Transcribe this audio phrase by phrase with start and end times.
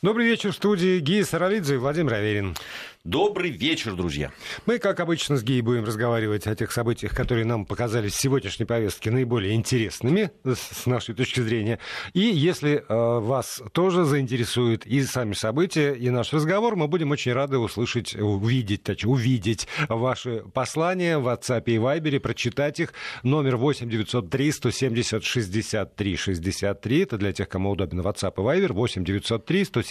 [0.00, 2.54] Добрый вечер в студии Гия Саралидзе и Владимир Аверин.
[3.02, 4.30] Добрый вечер, друзья.
[4.64, 8.64] Мы, как обычно, с Гией будем разговаривать о тех событиях, которые нам показались в сегодняшней
[8.64, 11.80] повестке наиболее интересными с нашей точки зрения.
[12.12, 17.32] И если э, вас тоже заинтересуют и сами события, и наш разговор, мы будем очень
[17.32, 22.92] рады услышать, увидеть, точнее, увидеть ваши послания в WhatsApp и Viber, прочитать их.
[23.24, 27.00] Номер 8 903 170 63 63.
[27.00, 28.72] Это для тех, кому удобно WhatsApp и Viber.
[28.72, 29.87] 8 903 170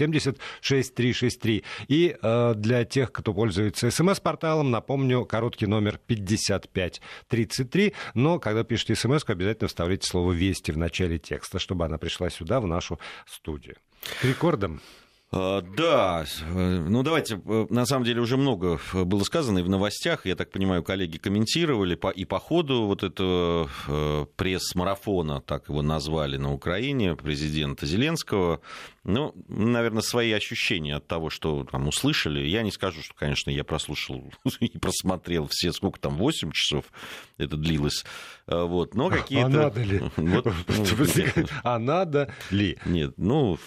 [0.61, 1.64] 63 63.
[1.87, 9.24] И э, для тех, кто пользуется смс-порталом, напомню, короткий номер 5533, но когда пишете смс
[9.28, 13.75] обязательно вставляйте слово «Вести» в начале текста, чтобы она пришла сюда, в нашу студию.
[14.21, 14.82] К рекордам
[15.32, 20.36] да, ну давайте, э, на самом деле уже много было сказано и в новостях, я
[20.36, 26.54] так понимаю, коллеги комментировали, и по ходу вот этого э, пресс-марафона, так его назвали на
[26.54, 28.62] Украине, президента Зеленского,
[29.04, 32.48] ну, наверное, свои ощущения от того, что там услышали.
[32.48, 34.31] Я не скажу, что, конечно, я прослушал
[34.62, 36.86] и просмотрел все, сколько там, 8 часов
[37.38, 38.06] это длилось.
[38.48, 39.45] А, вот, но какие-то...
[39.45, 40.02] А надо ли?
[40.17, 42.78] Вот, ну, а надо ли?
[42.86, 43.58] Нет, ну,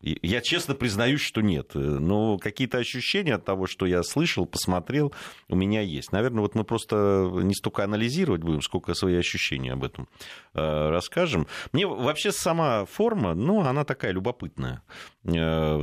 [0.00, 1.74] я честно признаюсь, что нет.
[1.74, 5.14] Но какие-то ощущения от того, что я слышал, посмотрел,
[5.48, 6.12] у меня есть.
[6.12, 10.08] Наверное, вот мы просто не столько анализировать будем, сколько свои ощущения об этом
[10.54, 11.46] э, расскажем.
[11.72, 14.82] Мне вообще сама форма, ну, она такая любопытная.
[15.24, 15.82] Э,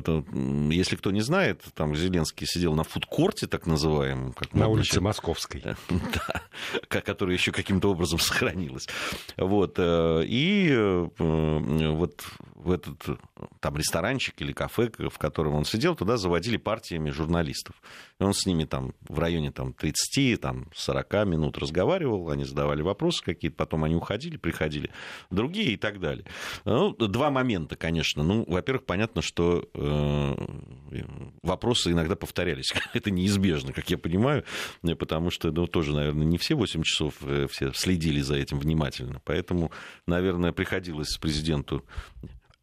[0.72, 4.34] если кто не знает, там Зеленский сидел на фудкорте, так называемом.
[4.34, 5.02] Как на улице сейчас...
[5.02, 5.64] Московской.
[6.90, 8.88] Да, которая еще каким-то образом сохранилась.
[9.38, 9.76] Вот.
[9.78, 12.24] Э, и вот
[12.64, 13.20] в этот
[13.60, 17.76] там ресторанчик или кафе, в котором он сидел, туда заводили партиями журналистов.
[18.20, 22.82] И он с ними там в районе там, 30, там, 40 минут разговаривал, они задавали
[22.82, 24.92] вопросы какие-то, потом они уходили, приходили
[25.30, 26.26] другие и так далее.
[26.66, 28.24] Ну, два момента, конечно.
[28.24, 30.36] Ну, во-первых, понятно, что э,
[31.42, 32.74] вопросы иногда повторялись.
[32.94, 34.44] Это неизбежно, как я понимаю,
[35.00, 39.22] потому что, ну, тоже, наверное, не все 8 часов э, все следили за этим внимательно.
[39.26, 39.72] Поэтому,
[40.06, 41.84] наверное, приходилось президенту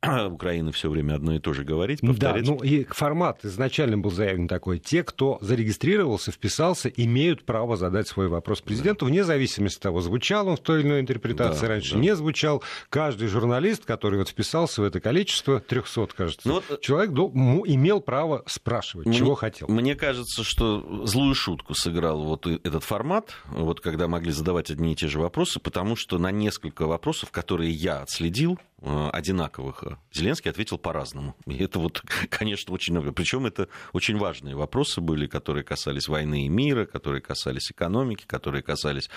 [0.03, 2.45] Украины все время одно и то же говорить, повторять.
[2.45, 4.79] Да, ну и формат изначально был заявлен такой.
[4.79, 9.11] Те, кто зарегистрировался, вписался, имеют право задать свой вопрос президенту, да.
[9.11, 12.01] вне зависимости от того, звучал он в той или иной интерпретации да, раньше, да.
[12.01, 12.63] не звучал.
[12.91, 19.07] Каждый журналист, который вот вписался в это количество, 300, кажется, ну, человек имел право спрашивать,
[19.07, 19.67] мне, чего хотел.
[19.69, 24.95] Мне кажется, что злую шутку сыграл вот этот формат, вот когда могли задавать одни и
[24.97, 29.85] те же вопросы, потому что на несколько вопросов, которые я отследил, Э, одинаковых.
[30.13, 31.35] Зеленский ответил по-разному.
[31.47, 33.13] И это вот, конечно, очень.
[33.13, 38.63] Причем это очень важные вопросы были, которые касались войны и мира, которые касались экономики, которые
[38.63, 39.11] касались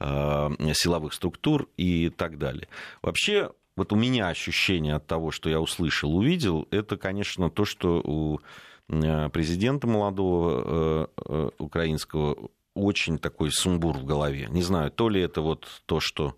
[0.00, 2.68] э, силовых структур и так далее.
[3.02, 8.00] Вообще, вот у меня ощущение от того, что я услышал, увидел, это, конечно, то, что
[8.04, 8.40] у
[8.88, 14.48] э, президента молодого э, украинского очень такой сумбур в голове.
[14.50, 16.34] Не знаю, то ли это вот то, что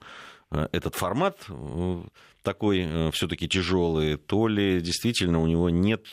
[0.51, 1.49] этот формат
[2.47, 6.07] такой э, все-таки тяжелый, то ли действительно у него нет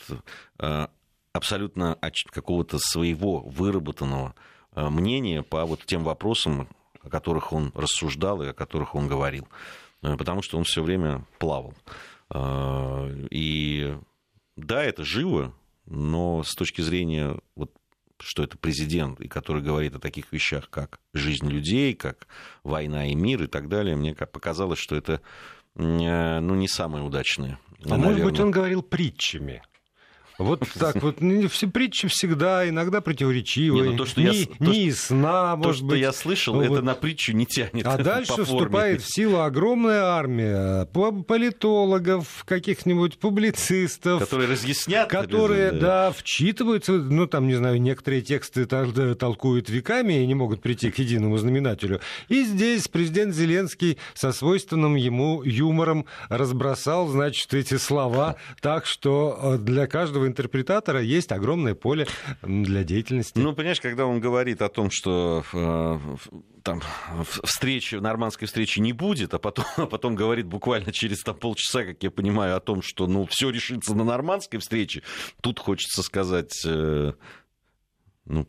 [0.58, 0.88] э,
[1.32, 1.96] абсолютно
[2.32, 4.34] какого-то своего выработанного
[4.74, 6.68] э, мнения по вот тем вопросам,
[7.00, 9.46] о которых он рассуждал и о которых он говорил.
[10.00, 11.72] Потому что он все время плавал.
[13.30, 13.96] И
[14.56, 15.54] да, это живо,
[15.86, 17.70] но с точки зрения вот
[18.20, 22.26] что это президент, и который говорит о таких вещах, как жизнь людей, как
[22.62, 25.20] война и мир и так далее, мне показалось, что это
[25.76, 27.58] ну, не самые удачные.
[27.88, 29.62] А может быть, он говорил притчами?
[30.38, 34.46] Вот так вот, ну, все притчи всегда иногда противоречивые, не, ну, то, что не, я,
[34.58, 35.98] не то, сна, может то, быть.
[35.98, 36.82] что я слышал, ну, это вот.
[36.82, 37.86] на притчу не тянет.
[37.86, 44.20] А дальше вступает в силу огромная армия политологов, каких-нибудь публицистов.
[44.20, 45.08] Которые разъяснят.
[45.08, 45.78] Которые, да.
[45.78, 50.98] да, вчитываются, ну, там, не знаю, некоторые тексты толкуют веками и не могут прийти к
[50.98, 52.00] единому знаменателю.
[52.28, 59.58] И здесь президент Зеленский со свойственным ему юмором разбросал, значит, эти слова так, что э,
[59.58, 62.06] для каждого каждого интерпретатора есть огромное поле
[62.42, 63.38] для деятельности.
[63.38, 65.98] Ну, понимаешь, когда он говорит о том, что э,
[66.62, 66.82] там
[67.42, 72.02] встречи, нормандской встречи не будет, а потом, а потом говорит буквально через там, полчаса, как
[72.02, 75.02] я понимаю, о том, что ну, все решится на нормандской встрече,
[75.40, 77.12] тут хочется сказать, э,
[78.24, 78.46] ну,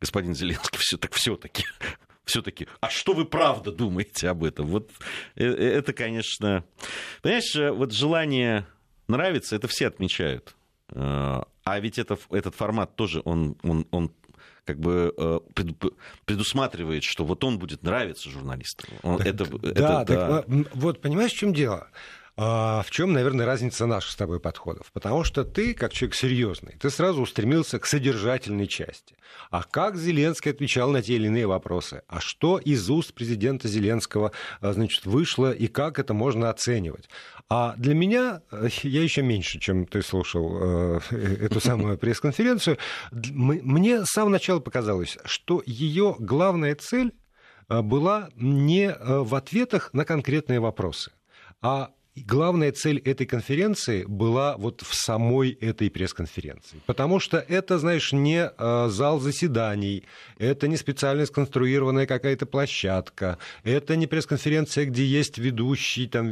[0.00, 1.64] господин Зеленский, все так все-таки
[2.24, 4.66] все-таки, а что вы правда думаете об этом?
[4.66, 4.90] Вот
[5.36, 6.64] э, э, это, конечно,
[7.22, 8.66] понимаешь, вот желание
[9.08, 10.54] нравится, это все отмечают.
[10.94, 14.10] А ведь это, этот формат тоже, он, он, он
[14.64, 15.40] как бы э,
[16.24, 18.88] предусматривает, что вот он будет нравиться журналистам.
[19.02, 20.44] Он, это, да, это, так, да.
[20.74, 21.88] вот понимаешь, в чем дело?
[22.40, 24.92] А в чем, наверное, разница наших с тобой подходов?
[24.92, 29.16] Потому что ты, как человек серьезный, ты сразу устремился к содержательной части.
[29.50, 32.02] А как Зеленский отвечал на те или иные вопросы?
[32.06, 34.30] А что из уст президента Зеленского
[34.60, 37.08] а, значит, вышло и как это можно оценивать?
[37.48, 41.00] А для меня, э, я еще меньше, чем ты слушал э,
[41.40, 42.78] эту самую пресс-конференцию,
[43.10, 47.14] мне с самого начала показалось, что ее главная цель
[47.68, 51.10] э, была не в ответах на конкретные вопросы,
[51.60, 51.90] а
[52.26, 56.80] главная цель этой конференции была вот в самой этой пресс-конференции.
[56.86, 60.04] Потому что это, знаешь, не э, зал заседаний,
[60.38, 66.28] это не специально сконструированная какая-то площадка, это не пресс-конференция, где есть ведущий, там,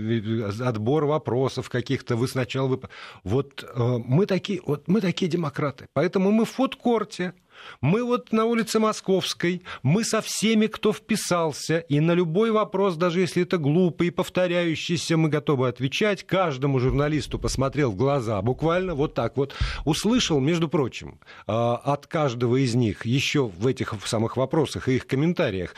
[0.61, 2.69] отбор вопросов каких-то, вы сначала...
[2.69, 2.81] Вы...
[3.25, 7.35] Вот, э, мы такие, вот мы такие демократы, поэтому мы в фудкорте,
[7.81, 13.21] мы вот на улице Московской, мы со всеми, кто вписался, и на любой вопрос, даже
[13.21, 16.25] если это глупый и повторяющийся, мы готовы отвечать.
[16.25, 19.55] Каждому журналисту посмотрел в глаза, буквально вот так вот.
[19.85, 25.07] Услышал, между прочим, а, от каждого из них еще в этих самых вопросах и их
[25.07, 25.75] комментариях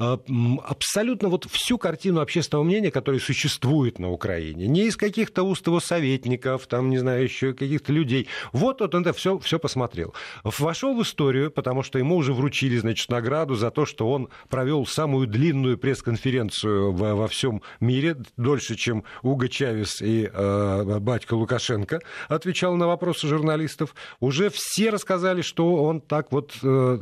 [0.00, 4.66] абсолютно вот всю картину общественного мнения, которая существует на Украине.
[4.66, 8.26] Не из каких-то уст его советников, там, не знаю, еще каких-то людей.
[8.52, 10.14] Вот, вот он это все, все посмотрел.
[10.42, 14.86] Вошел в историю, потому что ему уже вручили, значит, награду за то, что он провел
[14.86, 22.00] самую длинную пресс-конференцию во, во всем мире, дольше, чем Уго Чавес и э, батька Лукашенко
[22.28, 23.94] отвечал на вопросы журналистов.
[24.18, 26.98] Уже все рассказали, что он так вот, э,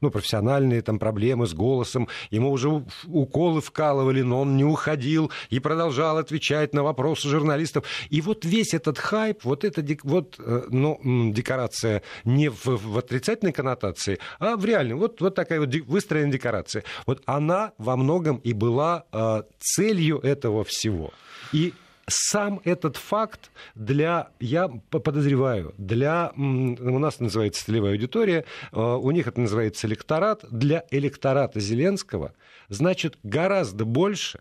[0.00, 5.58] ну, профессиональные там проблемы с голосом, ему уже уколы вкалывали, но он не уходил и
[5.58, 7.84] продолжал отвечать на вопросы журналистов.
[8.10, 10.98] И вот весь этот хайп, вот эта вот, э, ну,
[11.32, 14.94] декорация не в, в отрицательной коннотации, а в реальной.
[14.94, 16.84] Вот, вот такая вот выстроенная декорация.
[17.06, 21.12] Вот она во многом и была э, целью этого всего.
[21.52, 21.72] И
[22.08, 29.26] сам этот факт для, я подозреваю, для, у нас называется целевая аудитория, э, у них
[29.26, 32.34] это называется электорат, для электората Зеленского
[32.68, 34.40] значит гораздо больше,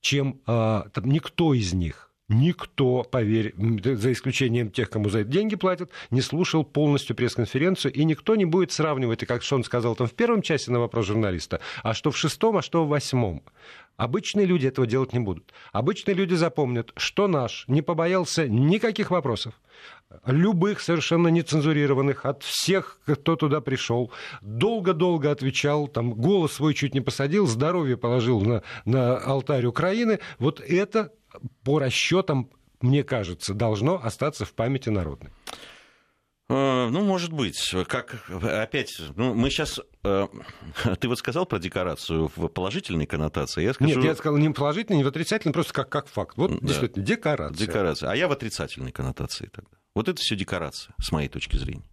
[0.00, 3.54] чем э, там, никто из них никто, поверь,
[3.84, 8.44] за исключением тех, кому за это деньги платят, не слушал полностью пресс-конференцию, и никто не
[8.44, 12.10] будет сравнивать, и как Шон сказал там в первом части на вопрос журналиста, а что
[12.10, 13.42] в шестом, а что в восьмом.
[14.00, 15.52] Обычные люди этого делать не будут.
[15.72, 19.52] Обычные люди запомнят, что наш не побоялся никаких вопросов,
[20.24, 24.10] любых совершенно нецензурированных, от всех, кто туда пришел,
[24.40, 30.18] долго-долго отвечал, там, голос свой чуть не посадил, здоровье положил на, на алтарь Украины.
[30.38, 31.12] Вот это,
[31.62, 32.48] по расчетам,
[32.80, 35.30] мне кажется, должно остаться в памяти народной.
[36.50, 37.74] Э, ну, может быть.
[37.86, 39.78] Как, опять, ну, мы сейчас...
[40.02, 40.26] Э,
[41.00, 43.94] ты вот сказал про декорацию в положительной коннотации, я скажу...
[43.94, 46.36] Нет, я сказал не положительной, не в отрицательной, просто как, как факт.
[46.36, 46.58] Вот, да.
[46.60, 47.66] действительно, декорация.
[47.66, 48.10] Декорация.
[48.10, 49.70] А я в отрицательной коннотации тогда.
[49.94, 51.84] Вот это все декорация, с моей точки зрения.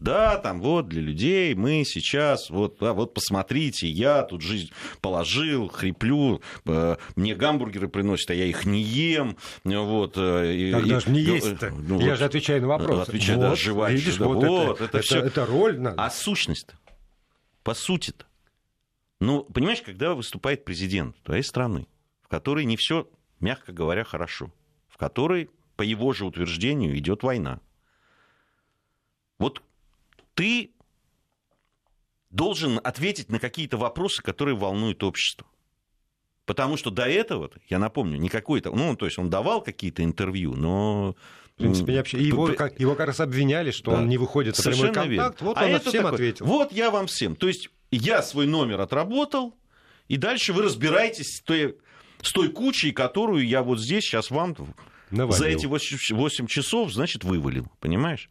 [0.00, 4.70] Да, там вот для людей мы сейчас, вот, да, вот посмотрите, я тут жизнь
[5.00, 9.36] положил, хриплю, э, мне гамбургеры приносят, а я их не ем.
[9.64, 11.70] Вот, э, так и, даже не есть-то.
[11.70, 13.08] Ну, я вот, же отвечаю на вопрос.
[13.08, 13.92] Отвечаю, вот, да, жевать.
[13.94, 16.02] Видишь, да, вот, вот, это, это, это, это роль надо.
[16.02, 16.68] А сущность
[17.62, 18.26] по сути-то.
[19.18, 21.86] Ну, понимаешь, когда выступает президент твоей страны,
[22.22, 23.08] в которой не все,
[23.40, 24.52] мягко говоря, хорошо,
[24.88, 27.60] в которой, по его же утверждению, идет война.
[29.38, 29.62] Вот
[30.36, 30.70] ты
[32.30, 35.48] должен ответить на какие-то вопросы, которые волнуют общество.
[36.44, 40.54] Потому что до этого, я напомню, никакой то ну, то есть он давал какие-то интервью,
[40.54, 41.16] но...
[41.54, 43.96] В принципе, вообще, его, как, его как раз обвиняли, что да.
[43.96, 45.08] он не выходит на прямой контакт.
[45.08, 45.34] Верно.
[45.40, 46.46] Вот а он это всем такой, ответил.
[46.46, 47.34] Вот я вам всем.
[47.34, 49.56] То есть я свой номер отработал,
[50.06, 51.78] и дальше вы разбираетесь с той,
[52.20, 54.54] с той кучей, которую я вот здесь сейчас вам
[55.10, 55.38] Навалил.
[55.38, 57.72] за эти 8, 8 часов, значит, вывалил.
[57.80, 58.28] Понимаешь?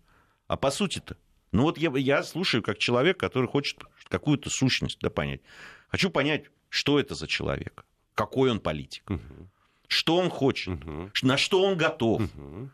[0.47, 1.17] А по сути-то
[1.55, 5.41] ну вот я, я слушаю как человек, который хочет какую-то сущность да, понять.
[5.87, 9.49] Хочу понять, что это за человек, какой он политик, угу.
[9.87, 11.11] что он хочет, угу.
[11.21, 12.69] на что он готов, угу.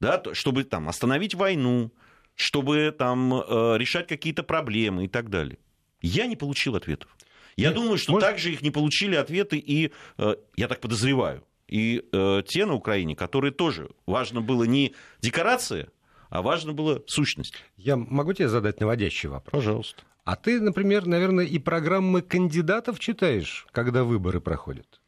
[0.00, 1.92] да, чтобы там остановить войну,
[2.36, 5.58] чтобы там э, решать какие-то проблемы и так далее.
[6.00, 7.16] Я не получил ответов.
[7.56, 8.28] Я Нет, думаю, что может...
[8.28, 13.16] также их не получили ответы и, э, я так подозреваю, и э, те на Украине,
[13.16, 15.88] которые тоже важно было не декорация,
[16.36, 17.54] а важно было сущность.
[17.78, 19.52] Я могу тебе задать наводящий вопрос?
[19.52, 20.02] Пожалуйста.
[20.24, 25.00] А ты, например, наверное, и программы кандидатов читаешь, когда выборы проходят?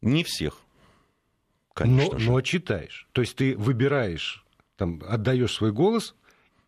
[0.00, 0.58] Не всех.
[1.74, 2.30] Конечно но, же.
[2.30, 3.08] но читаешь.
[3.12, 4.44] То есть ты выбираешь,
[4.76, 6.16] там, отдаешь свой голос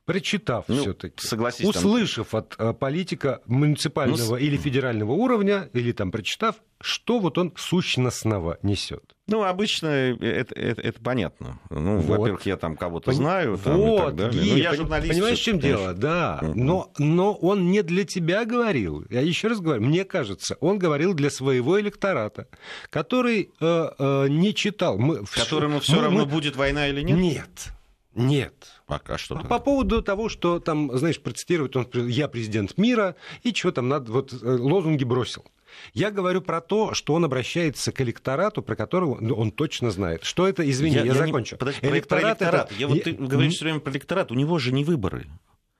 [0.06, 5.92] прочитав Ну, все-таки, согласись, там- услышав от э, политика муниципального Ну, или федерального уровня, или
[5.92, 9.02] там прочитав, что вот он сущностного несет.
[9.28, 11.58] Ну, обычно это, это, это понятно.
[11.70, 12.18] Ну, Вот.
[12.18, 14.42] во-первых, я там кого-то Пон- знаю, там, и вот, так далее.
[14.42, 15.12] Гия, ну, я пон- журналист.
[15.12, 15.94] Понимаешь, в чем всё-таки, дело?
[15.94, 19.04] Да, но, но он не для тебя говорил.
[19.10, 22.46] Я еще раз говорю, мне кажется, он говорил для своего электората,
[22.90, 24.98] который э, э, не читал.
[24.98, 27.16] Мы, Которому все мы- равно мы- будет война или нет?
[27.18, 27.68] Нет,
[28.14, 28.54] нет.
[28.88, 29.44] А, а что А?
[29.44, 34.12] По поводу того, что там, знаешь, процитировать, он, я президент мира, и что там надо,
[34.12, 35.44] вот э, лозунги бросил.
[35.92, 40.24] Я говорю про то, что он обращается к электорату, про которого ну, он точно знает.
[40.24, 41.56] Что это, извини, я, не- закончу.
[41.56, 42.40] подожди, про- про электорат.
[42.40, 44.30] это- Я, вот я- ты говоришь все время про электорат.
[44.30, 45.26] У него же не выборы.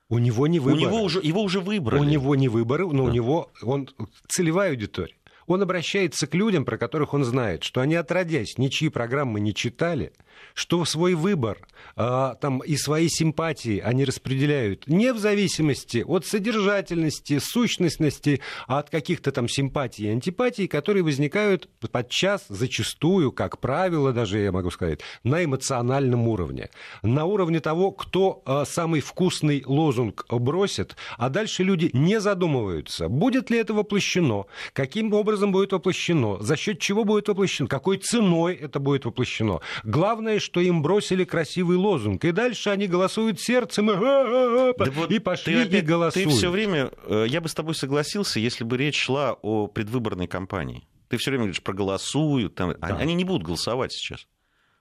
[0.09, 0.77] У него не выборы.
[0.85, 1.99] У него уже, его уже выбрали.
[1.99, 3.13] У него не выборы, но у Да.
[3.13, 3.89] него он
[4.27, 5.15] целевая аудитория.
[5.47, 10.11] Он обращается к людям, про которых он знает, что они отродясь ничьи программы не читали,
[10.53, 17.39] что свой выбор а, там, и свои симпатии они распределяют не в зависимости от содержательности,
[17.39, 24.39] сущностности, а от каких-то там симпатий и антипатий, которые возникают подчас, зачастую, как правило, даже
[24.39, 26.69] я могу сказать, на эмоциональном уровне.
[27.01, 33.49] На уровне того, кто а, самый вкусный лозунг бросит, а дальше люди не задумываются, будет
[33.49, 38.79] ли это воплощено, каким образом будет воплощено, за счет чего будет воплощено, какой ценой это
[38.79, 39.59] будет воплощено.
[39.83, 45.19] Главное, что им бросили красивый лозунг, и дальше они голосуют сердцем и, Да вот и
[45.19, 46.29] пошли ты и опять- голосуют.
[46.29, 50.27] Ты все время, э, я бы с тобой согласился, если бы речь шла о предвыборной
[50.27, 50.87] кампании.
[51.09, 52.55] Ты все время говоришь, проголосуют.
[52.55, 52.97] Там, Да.
[52.97, 54.27] Они не будут голосовать сейчас.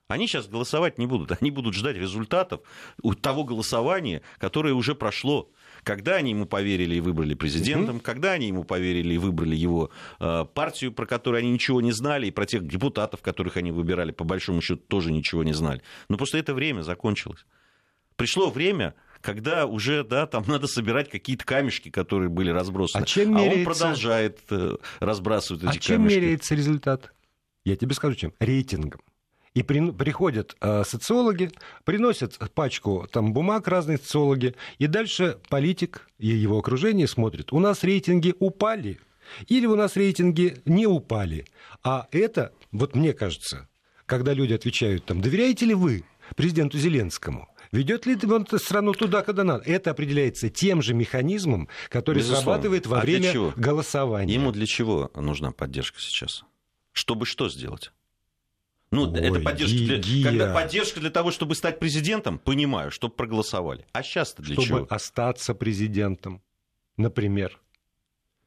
[0.09, 1.33] Они сейчас голосовать не будут.
[1.41, 2.61] Они будут ждать результатов
[3.21, 5.51] того голосования, которое уже прошло.
[5.87, 10.45] Когда они ему поверили и выбрали президентом, когда они ему поверили и выбрали его э,
[10.53, 14.25] партию, про которую они ничего не знали, и про тех депутатов, которых они выбирали, по
[14.25, 15.83] большому счету, тоже ничего не знали.
[16.09, 17.47] Но просто это время закончилось.
[18.17, 23.05] Пришло время, когда уже, да, там надо собирать какие-то камешки, которые были разбросаны.
[23.05, 26.19] А чем он меряется- продолжает э, разбрасывать А эти чем камешки.
[26.19, 27.13] меряется результат?
[27.65, 28.33] Я тебе скажу, чем.
[28.41, 29.03] Рейтингом.
[29.57, 31.51] И при- приходят э, социологи,
[31.85, 37.83] приносят пачку там, бумаг разные социологи, и дальше политик и его окружение смотрят, у нас
[37.83, 39.01] рейтинги упали,
[39.49, 41.47] или у нас рейтинги не упали.
[41.83, 43.67] А это, вот мне кажется,
[44.05, 46.05] когда люди отвечают, там, доверяете ли вы
[46.37, 47.49] президенту Зеленскому?
[47.73, 49.65] Ведет ли он страну туда, куда надо?
[49.65, 52.43] Это определяется тем же механизмом, который Безусловно.
[52.43, 54.35] срабатывает во А время голосования.
[54.35, 56.45] Ему для чего нужна поддержка сейчас?
[56.93, 57.91] Чтобы что сделать?
[58.91, 63.85] Ну, Ой, это поддержка для, когда поддержка для того, чтобы стать президентом, понимаю, чтобы проголосовали.
[63.93, 64.87] А сейчас-то для чтобы чего?
[64.89, 66.43] остаться президентом,
[66.97, 67.61] например.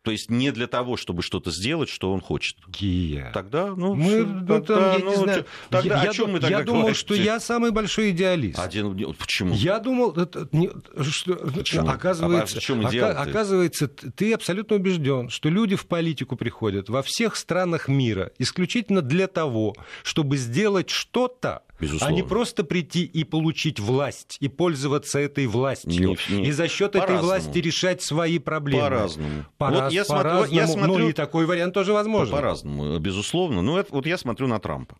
[0.01, 2.56] То есть не для того, чтобы что-то сделать, что он хочет.
[2.70, 3.32] Гия.
[3.34, 6.25] Тогда, ну, Мы, ну, тогда, там, я ну, не знаю, тогда я, о я чем
[6.27, 6.96] ду- мы тогда я думал, говорим?
[6.96, 8.58] что я самый большой идеалист.
[8.60, 9.13] Один...
[9.15, 9.53] Почему?
[9.53, 10.70] Я думал, это не-
[11.03, 11.89] что, Почему?
[11.89, 13.22] оказывается, А в чём ока- идеал-то?
[13.22, 19.27] оказывается, ты абсолютно убежден, что люди в политику приходят во всех странах мира исключительно для
[19.27, 22.13] того, чтобы сделать что-то, а Безусловно.
[22.15, 26.95] не просто прийти и получить власть и пользоваться этой властью Не- не- и за счет
[26.95, 28.83] этой власти решать свои проблемы.
[28.83, 29.45] По-разному.
[29.57, 30.53] По- Вот я смотрю- по-разному.
[30.59, 32.33] я смотрю- Ну и такой вариант тоже возможен.
[32.33, 33.62] По-разному, безусловно.
[33.62, 34.98] Ну, это, вот я смотрю на Трампа.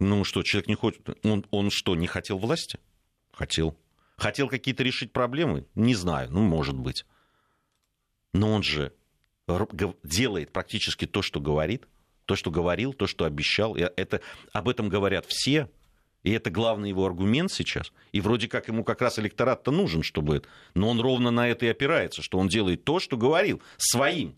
[0.00, 1.06] Ну что, человек не хочет...
[1.24, 2.78] Он, он что, не хотел власти?
[3.32, 3.76] Хотел.
[4.16, 5.66] Хотел какие-то решить проблемы?
[5.74, 7.04] Не знаю, ну, может быть.
[8.32, 8.92] Но он же
[10.02, 11.86] делает практически то, что говорит,
[12.26, 13.76] то, что говорил, то, что обещал.
[13.76, 14.20] Это,
[14.52, 15.68] об этом говорят все.
[16.22, 17.92] И это главный его аргумент сейчас.
[18.12, 20.36] И вроде как ему как раз электорат-то нужен, чтобы...
[20.36, 24.34] это- Но он ровно на это и опирается, что он делает то, что говорил, своим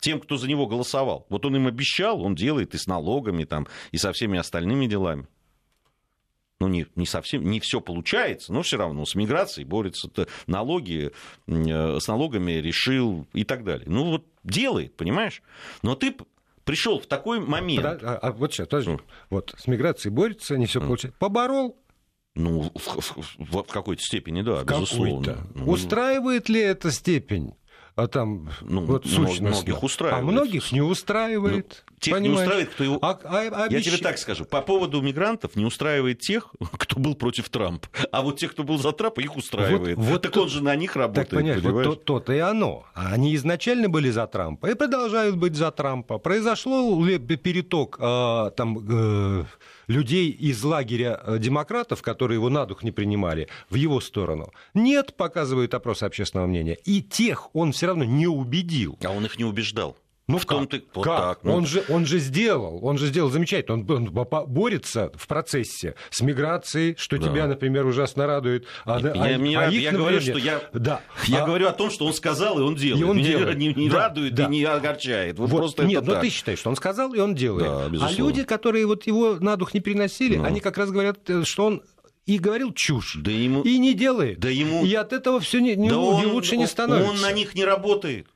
[0.00, 1.26] тем, кто за него голосовал.
[1.28, 5.28] Вот он им обещал, он делает и с налогами, там, и со всеми остальными делами.
[6.60, 10.08] Ну, не, не совсем, не все получается, но все равно с миграцией борется,
[10.46, 11.10] налоги,
[11.48, 13.86] э, с налогами решил и так далее.
[13.88, 15.42] Ну, вот делает, понимаешь?
[15.82, 16.14] Но ты
[16.64, 18.92] пришел в такой момент, а, а вот сейчас, подожди.
[18.92, 19.00] Ну.
[19.30, 21.18] Вот, с миграцией борется, не все получается.
[21.18, 21.78] Поборол
[22.34, 25.24] ну, в, в- в- в какой-то степени, да, в безусловно.
[25.34, 25.48] какой-то.
[25.54, 27.54] Ну, Устраивает ли эта степень?
[27.94, 29.48] А там Ну, вот сущностно.
[29.50, 30.22] многих устраивает.
[30.22, 31.84] А многих не устраивает.
[31.90, 32.40] Ну, тех не понимаешь?
[32.48, 36.48] устраивает, кто его- А- а- Я тебе так скажу, по поводу мигрантов не устраивает тех,
[36.78, 37.86] кто был против Трампа.
[38.10, 39.98] А вот тех, кто был за Трампа, их устраивает.
[39.98, 41.86] Вот- вот так тут- он же на них работает, Так понять, вот понимаешь?
[41.86, 42.86] то- то-то и оно.
[42.94, 46.16] А Они изначально были за Трампа и продолжают быть за Трампа.
[46.18, 49.44] Произошло переток а, там, э,
[49.92, 54.52] людей из лагеря э, демократов, которые его на дух не принимали, в его сторону?
[54.74, 56.76] Нет, показывают опросы общественного мнения.
[56.84, 58.98] И тех он все равно не убедил.
[59.04, 59.96] А он их не убеждал.
[60.32, 61.20] Ну в том ты вот как?
[61.20, 61.52] Так, ну...
[61.56, 63.74] он, же, он же сделал, он же сделал замечательно.
[63.74, 67.28] Он, он борется в процессе с миграцией, что да.
[67.28, 68.66] тебя, например, ужасно радует.
[68.86, 71.02] А, я, а, я, а их, я говорю, что я, да.
[71.26, 71.46] я а...
[71.46, 73.02] говорю о том, что он сказал и он делает.
[73.02, 73.58] И он Меня делает.
[73.58, 74.46] не, не да, радует да.
[74.46, 75.38] и не огорчает.
[75.38, 76.22] Вот, вот просто нет, но так.
[76.22, 77.92] ты считаешь, что он сказал и он делает.
[77.92, 80.44] Да, а люди, которые вот его на дух не переносили, ну.
[80.44, 81.82] они как раз говорят, э, что он
[82.24, 83.18] и говорил чушь.
[83.20, 83.62] Да ему...
[83.62, 84.38] И не делает.
[84.38, 84.84] Да ему...
[84.84, 87.10] И от этого все не, не, да он, лучше не становится.
[87.10, 88.28] Он на них не работает.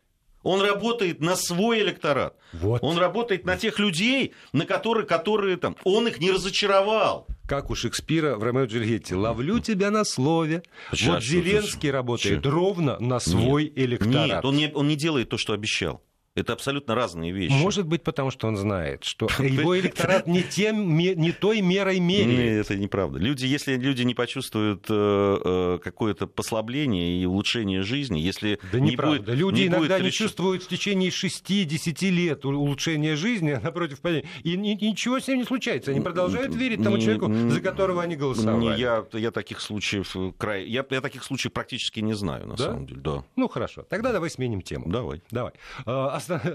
[0.46, 2.36] Он работает на свой электорат.
[2.52, 2.80] Вот.
[2.84, 5.76] Он работает на тех людей, на которые, которые там...
[5.82, 7.26] Он их не разочаровал.
[7.48, 9.16] Как у Шекспира в Ромео и Джульетте.
[9.16, 10.62] Ловлю тебя на слове.
[10.92, 14.26] Сейчас, вот Зеленский работает ровно на свой нет, электорат.
[14.28, 16.00] Нет, он не, он не делает то, что обещал.
[16.36, 17.54] Это абсолютно разные вещи.
[17.54, 22.28] Может быть, потому что он знает, что его электорат не, тем, не той мерой меряет.
[22.28, 23.18] Нет, это неправда.
[23.18, 28.92] Люди, если люди не почувствуют э, э, какое-то послабление и улучшение жизни, если да не
[28.92, 29.22] неправда.
[29.22, 29.34] будет...
[29.34, 34.00] Люди не иногда будет не чувствуют в течение 6-10 лет улучшения жизни, а напротив,
[34.42, 35.90] и ничего с ним не случается.
[35.90, 38.78] Они продолжают верить тому человеку, за которого они голосовали.
[38.78, 40.68] Я, я таких случаев э, край...
[40.68, 42.64] я, я таких случаев практически не знаю, на да?
[42.64, 43.00] самом деле.
[43.00, 43.24] Да.
[43.36, 43.86] Ну, хорошо.
[43.88, 44.84] Тогда давай сменим тему.
[44.86, 45.22] Давай.
[45.30, 45.52] Давай.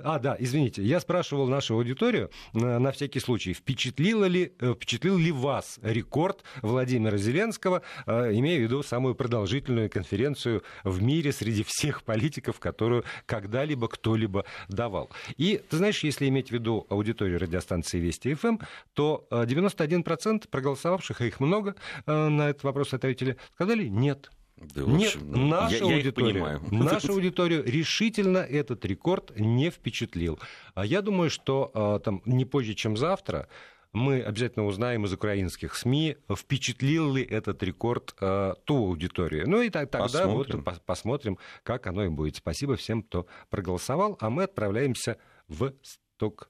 [0.03, 0.83] А, да, извините.
[0.83, 6.43] Я спрашивал нашу аудиторию на, на всякий случай, впечатлило ли, э, впечатлил ли вас рекорд
[6.61, 13.03] Владимира Зеленского, э, имея в виду самую продолжительную конференцию в мире среди всех политиков, которую
[13.25, 15.09] когда-либо кто-либо давал.
[15.37, 18.57] И, ты знаешь, если иметь в виду аудиторию радиостанции Вести ФМ,
[18.93, 21.75] то 91% проголосовавших, а их много,
[22.05, 24.29] э, на этот вопрос ответили, сказали нет.
[24.61, 30.39] Да, общем, Нет, ну, наша, я, аудитория, я наша аудитория решительно этот рекорд не впечатлил.
[30.75, 33.47] А я думаю, что а, там не позже, чем завтра,
[33.93, 39.49] мы обязательно узнаем из украинских СМИ, впечатлил ли этот рекорд э, ту аудиторию.
[39.49, 40.63] Ну и так, тогда посмотрим.
[40.63, 42.37] вот посмотрим, как оно и будет.
[42.37, 45.17] Спасибо всем, кто проголосовал, а мы отправляемся
[45.49, 46.49] в Сток...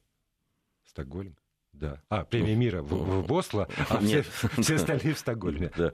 [0.85, 1.35] Стокгольм.
[1.73, 2.01] Да.
[2.09, 4.23] А, премия мира в, в, в Осло, а все,
[4.61, 5.71] все остальные в Стокгольме.
[5.75, 5.93] Да.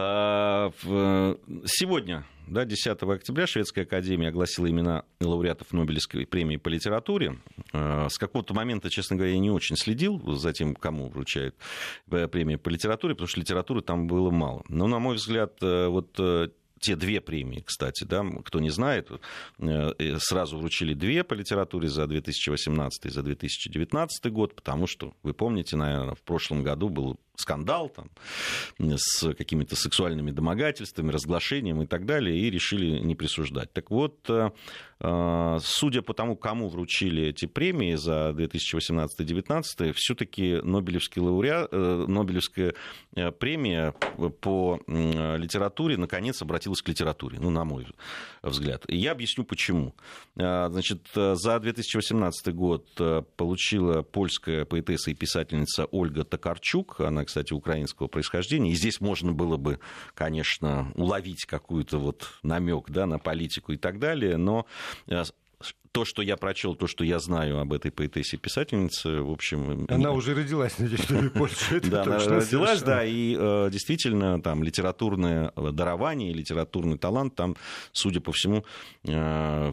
[0.00, 0.70] А,
[1.66, 7.38] сегодня, да, 10 октября, Шведская академия огласила имена лауреатов Нобелевской премии по литературе.
[7.72, 11.56] А, с какого-то момента, честно говоря, я не очень следил за тем, кому вручают
[12.12, 14.62] э, премию по литературе, потому что литературы там было мало.
[14.68, 19.10] Но, на мой взгляд, э, вот э, те две премии, кстати, да, кто не знает,
[20.18, 25.76] сразу вручили две по литературе за 2018 и за 2019 год, потому что, вы помните,
[25.76, 28.10] наверное, в прошлом году был скандал там,
[28.78, 33.72] с какими-то сексуальными домогательствами, разглашением и так далее, и решили не присуждать.
[33.72, 34.50] Так вот, э,
[35.00, 42.74] э, судя по тому, кому вручили эти премии за 2018-2019, все-таки Нобелевский лауреат, э, Нобелевская
[43.38, 43.94] премия
[44.40, 47.86] по литературе наконец обратилась к литературе, ну, на мой
[48.42, 48.84] взгляд.
[48.88, 49.94] И я объясню, почему.
[50.34, 52.86] Значит, за 2018 год
[53.36, 57.00] получила польская поэтесса и писательница Ольга Токарчук.
[57.00, 58.72] Она, кстати, украинского происхождения.
[58.72, 59.80] И здесь можно было бы,
[60.14, 64.64] конечно, уловить какую-то вот намек да, на политику и так далее, но
[65.06, 65.24] э,
[65.92, 69.86] то, что я прочел, то, что я знаю об этой поэтессе писательнице, в общем...
[69.88, 71.80] Она уже родилась на территории Польши.
[71.80, 77.56] Да, она родилась, да, и э, действительно там литературное дарование, литературный талант там,
[77.92, 78.64] судя по всему,
[79.04, 79.72] э,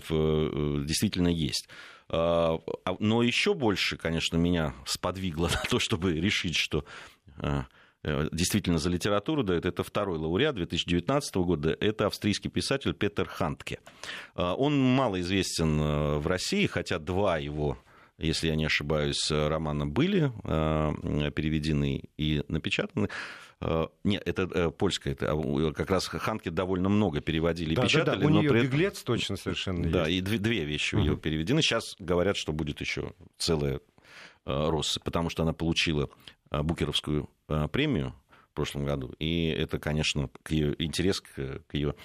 [0.85, 1.67] действительно есть.
[2.09, 2.59] А,
[2.99, 6.85] но еще больше, конечно, меня сподвигло на то, чтобы решить, что
[7.39, 7.63] э,
[8.31, 13.79] действительно за литературу дает, это второй лауреат 2019 года, это австрийский писатель Петер Хантке.
[14.35, 17.77] А, он мало известен э, в России, хотя два его
[18.17, 20.31] если я не ошибаюсь, романа были
[21.31, 23.09] переведены и напечатаны.
[24.05, 28.21] Нет, это польская, это как раз Ханки довольно много переводили и да, печатали.
[28.21, 28.27] Да, да.
[28.27, 28.61] У нее при...
[28.61, 30.31] беглец точно совершенно Да, есть.
[30.31, 31.61] и две вещи у нее переведены.
[31.61, 33.81] Сейчас говорят, что будет еще целая
[34.45, 36.09] россыпь, потому что она получила
[36.55, 38.13] Э, Букеровскую э, премию
[38.51, 39.13] в прошлом году.
[39.19, 41.95] И это, конечно, к ее, интерес к, к ее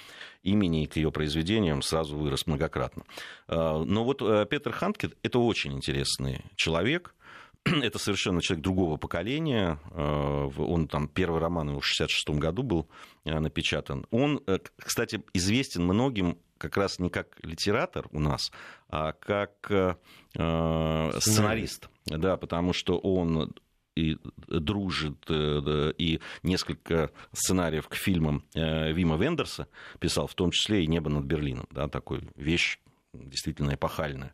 [0.43, 3.05] имени и к ее произведениям сразу вырос многократно.
[3.49, 7.15] Э, но вот Петр Ханке– это очень интересный человек.
[7.65, 9.79] Это совершенно человек другого поколения.
[9.95, 12.89] Он там, первый роман его в 1966 году был
[13.27, 14.07] напечатан.
[14.11, 14.43] Он,
[14.79, 18.53] кстати, известен многим как раз не как литератор у нас,
[18.89, 19.99] а как
[20.33, 21.89] сценарист.
[22.07, 23.55] Да, потому что он
[23.97, 24.17] и
[24.49, 29.69] дружит, э, и несколько сценариев к фильмам э, Вима Вендерса
[29.99, 31.67] писал, в том числе и «Небо над Берлином».
[31.71, 32.79] Да, такой вещь
[33.13, 34.33] действительно эпохальная.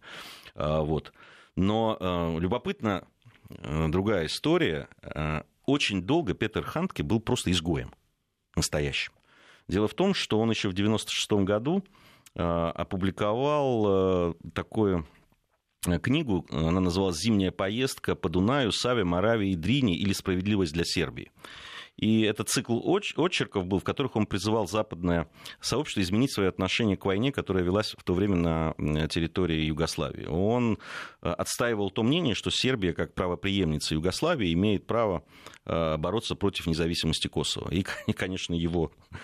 [0.55, 1.13] А, вот.
[1.55, 3.07] Но э, любопытна
[3.89, 4.89] другая история.
[5.67, 7.93] Очень долго Петер Хантке был просто изгоем
[8.57, 9.13] настоящим.
[9.69, 11.85] Дело в том, что он еще в 1996 году
[12.37, 15.05] опубликовал такое
[16.03, 21.31] книгу, она называлась «Зимняя поездка по Дунаю, Саве, Моравии и Дрине или справедливость для Сербии».
[21.97, 25.29] И этот цикл очерков был, в которых он призывал западное
[25.61, 30.27] сообщество изменить свое отношение к войне, которая велась в то время на территории Югославии.
[30.27, 30.79] Он
[31.23, 35.25] э, отстаивал то мнение, что Сербия, как правоприемница Югославии, имеет право
[35.65, 37.71] э, бороться против независимости Косово.
[37.71, 39.17] И, конечно, его э,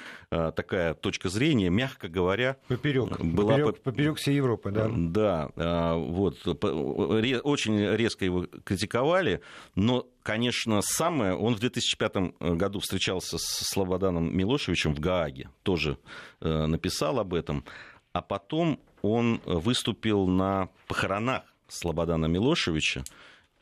[0.56, 4.90] такая точка зрения, мягко говоря, поперек, была поперек, поперек всей Европы, да.
[4.92, 9.40] Да, вот очень резко его критиковали,
[9.74, 11.34] но конечно, самое...
[11.34, 15.98] Он в 2005 э, году встречался с Слободаном Милошевичем в Гааге, тоже
[16.40, 17.64] э, написал об этом.
[18.12, 23.04] А потом он выступил на похоронах Слободана Милошевича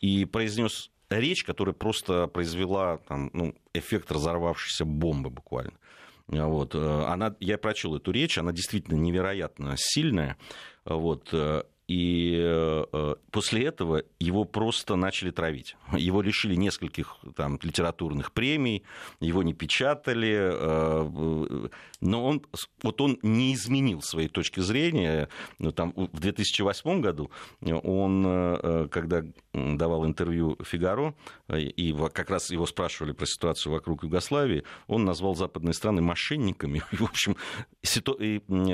[0.00, 5.72] и произнес речь, которая просто произвела там, ну, эффект разорвавшейся бомбы буквально.
[6.30, 6.74] Вот.
[6.74, 10.36] Э, она, я прочел эту речь, она действительно невероятно сильная.
[10.84, 11.34] Вот.
[11.90, 15.74] И э, после этого его просто начали травить.
[15.92, 18.84] Его лишили нескольких там, литературных премий,
[19.18, 21.68] его не печатали, э,
[22.00, 22.46] но он,
[22.84, 25.28] вот он не изменил своей точки зрения.
[25.58, 31.14] Ну, там, в 2008 году он, э, когда давал интервью «Фигаро»,
[31.48, 36.96] и как раз его спрашивали про ситуацию вокруг Югославии, он назвал западные страны мошенниками, и,
[36.96, 37.36] в общем,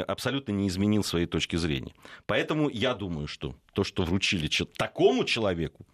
[0.07, 1.95] абсолютно не изменил своей точки зрения.
[2.27, 5.87] Поэтому я думаю, что то, что вручили такому человеку,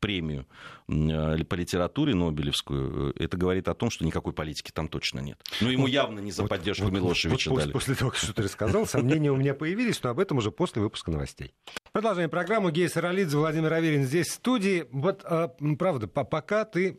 [0.00, 0.46] премию
[0.88, 5.40] э, по литературе Нобелевскую, э, это говорит о том, что никакой политики там точно нет.
[5.60, 7.72] Ну, ему явно не за поддержку вот, Милошевича вот, дали.
[7.72, 11.10] После того, что ты рассказал, сомнения у меня появились, но об этом уже после выпуска
[11.10, 11.54] новостей.
[11.92, 12.70] Продолжаем программу.
[12.70, 14.86] Гей Саралидзе, Владимир Аверин здесь в студии.
[14.92, 16.98] Вот, а, правда, пока ты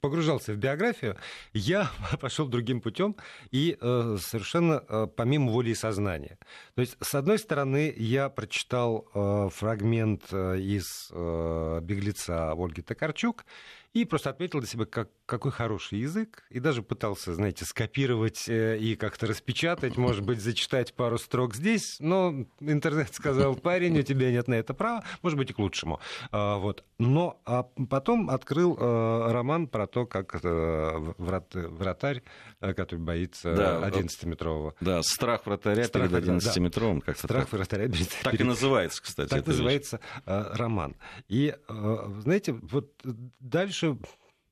[0.00, 1.16] погружался в биографию,
[1.52, 3.16] я пошел другим путем
[3.50, 4.80] и э, совершенно
[5.16, 6.38] помимо воли и сознания.
[6.74, 9.06] То есть, с одной стороны, я прочитал
[9.54, 13.44] фрагмент из «Беглеца» Ольги Токарчук,
[13.92, 18.78] и просто отметил для себя, как, какой хороший язык, и даже пытался, знаете, скопировать э,
[18.78, 24.32] и как-то распечатать, может быть, зачитать пару строк здесь, но интернет сказал, парень, у тебя
[24.32, 26.00] нет на это права, может быть, и к лучшему.
[26.32, 26.84] А, вот.
[26.98, 32.22] Но а потом открыл э, роман про то, как э, врат, вратарь,
[32.60, 34.74] который боится да, 11-метрового.
[34.80, 37.02] Да, страх вратаря страх, перед 11-метровым.
[37.06, 37.52] Да, страх так.
[37.52, 38.08] вратаря перед...
[38.22, 39.28] Так и называется, кстати.
[39.30, 40.46] Так называется вещь.
[40.58, 40.96] роман.
[41.28, 42.92] И, знаете, вот
[43.38, 43.96] дальше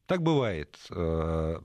[0.08, 0.78] так бывает.
[0.90, 1.60] Э,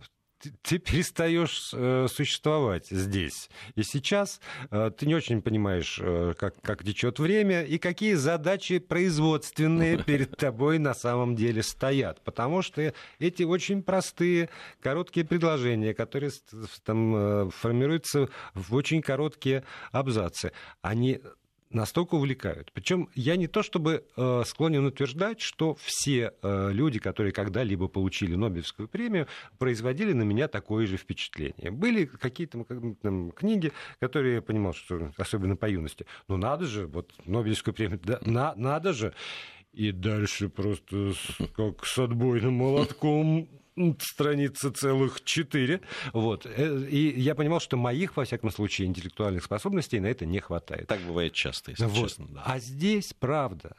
[0.62, 3.50] ты перестаешь э, существовать здесь.
[3.76, 6.02] И сейчас э, ты не очень понимаешь,
[6.38, 12.22] как, как течет время и какие задачи производственные перед тобой на самом деле стоят.
[12.26, 14.50] Потому что эти очень простые,
[14.82, 16.32] короткие предложения, которые
[16.84, 20.52] там формируются в очень короткие абзацы,
[20.82, 21.22] они
[21.74, 22.72] настолько увлекают.
[22.74, 28.36] Причем я не то чтобы э, склонен утверждать, что все э, люди, которые когда-либо получили
[28.36, 31.72] Нобелевскую премию, производили на меня такое же впечатление.
[31.72, 32.64] Были какие-то
[33.02, 38.00] там, книги, которые я понимал, что особенно по юности, ну надо же, вот Нобелевскую премию,
[38.04, 39.14] да, на, надо же.
[39.72, 41.14] И дальше просто
[41.56, 43.50] как с отбойным молотком
[44.00, 45.82] страницы целых четыре.
[46.14, 46.46] Вот.
[46.46, 50.88] Э, и я понимал, что моих, во всяком случае, интеллектуальных способностей на это не хватает.
[50.88, 52.10] Так бывает часто, если вот.
[52.10, 52.28] честно.
[52.30, 52.44] Да.
[52.46, 53.76] А здесь, правда,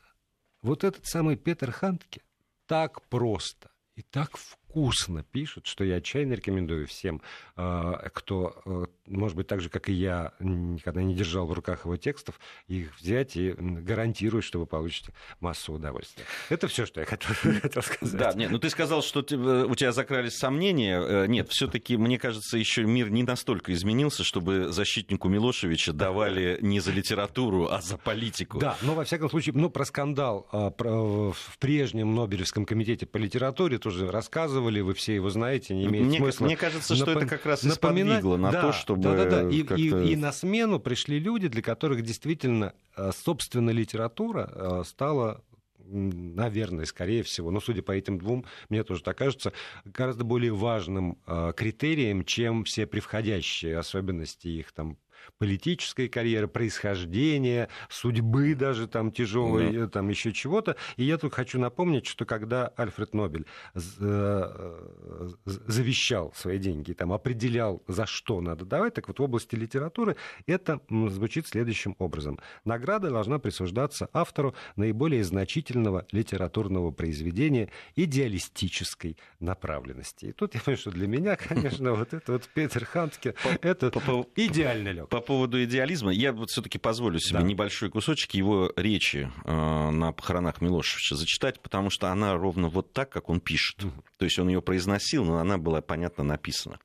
[0.63, 2.23] вот этот самый Петер Хантке
[2.67, 7.23] так просто и так вкусно вкусно пишут, что я отчаянно рекомендую всем,
[7.55, 11.85] а, кто, э, может быть, так же, как и я, никогда не держал в руках
[11.85, 16.25] его текстов, их взять и гарантирую, что вы получите массу удовольствия.
[16.49, 17.31] Это все, что я хотел,
[17.63, 18.17] хотел сказать.
[18.17, 21.01] Да, нет, ну ты сказал, что э, у тебя закрались сомнения.
[21.01, 26.81] Э, нет, все-таки, мне кажется, еще мир не настолько изменился, чтобы защитнику Милошевича давали не
[26.81, 28.59] за литературу, а за политику.
[28.59, 33.19] Да, но во всяком случае, ну, про скандал а, про, в прежнем Нобелевском комитете по
[33.19, 36.45] литературе тоже рассказывал рассказывали, вы все его знаете, не имеет мне, смысла.
[36.47, 38.21] Мне кажется, что это как раз напоминать...
[38.21, 39.03] сподвигло на да, то, чтобы...
[39.03, 39.49] Да, да, да.
[39.49, 45.43] И, и, и на смену пришли люди, для которых действительно э, собственно литература э, стала
[45.87, 49.53] наверное, скорее всего, но судя по этим двум, мне тоже так кажется,
[49.85, 54.97] гораздо более важным э, критерием, чем все превходящие особенности их там
[55.39, 59.89] политической карьеры, происхождения, судьбы даже там тяжелой, да.
[59.89, 60.77] там еще чего-то.
[60.97, 67.13] И я только хочу напомнить, что когда Альфред Нобель э, э, завещал свои деньги, там
[67.13, 72.39] определял, за что надо давать, так вот в области литературы это звучит следующим образом.
[72.65, 80.27] Награда должна присуждаться автору наиболее значительного литературного произведения идеалистической направленности.
[80.27, 83.93] И тут я понимаю, что для меня, конечно, вот это вот Петер Хантке, это
[84.37, 85.11] идеально намек.
[85.15, 87.45] По поводу идеализма, я вот все-таки позволю себе да.
[87.45, 93.11] небольшой кусочек его речи э, на похоронах Милошевича зачитать, потому что она ровно вот так,
[93.11, 93.77] как он пишет.
[94.19, 96.81] То есть он ее произносил, но она была понятно написана.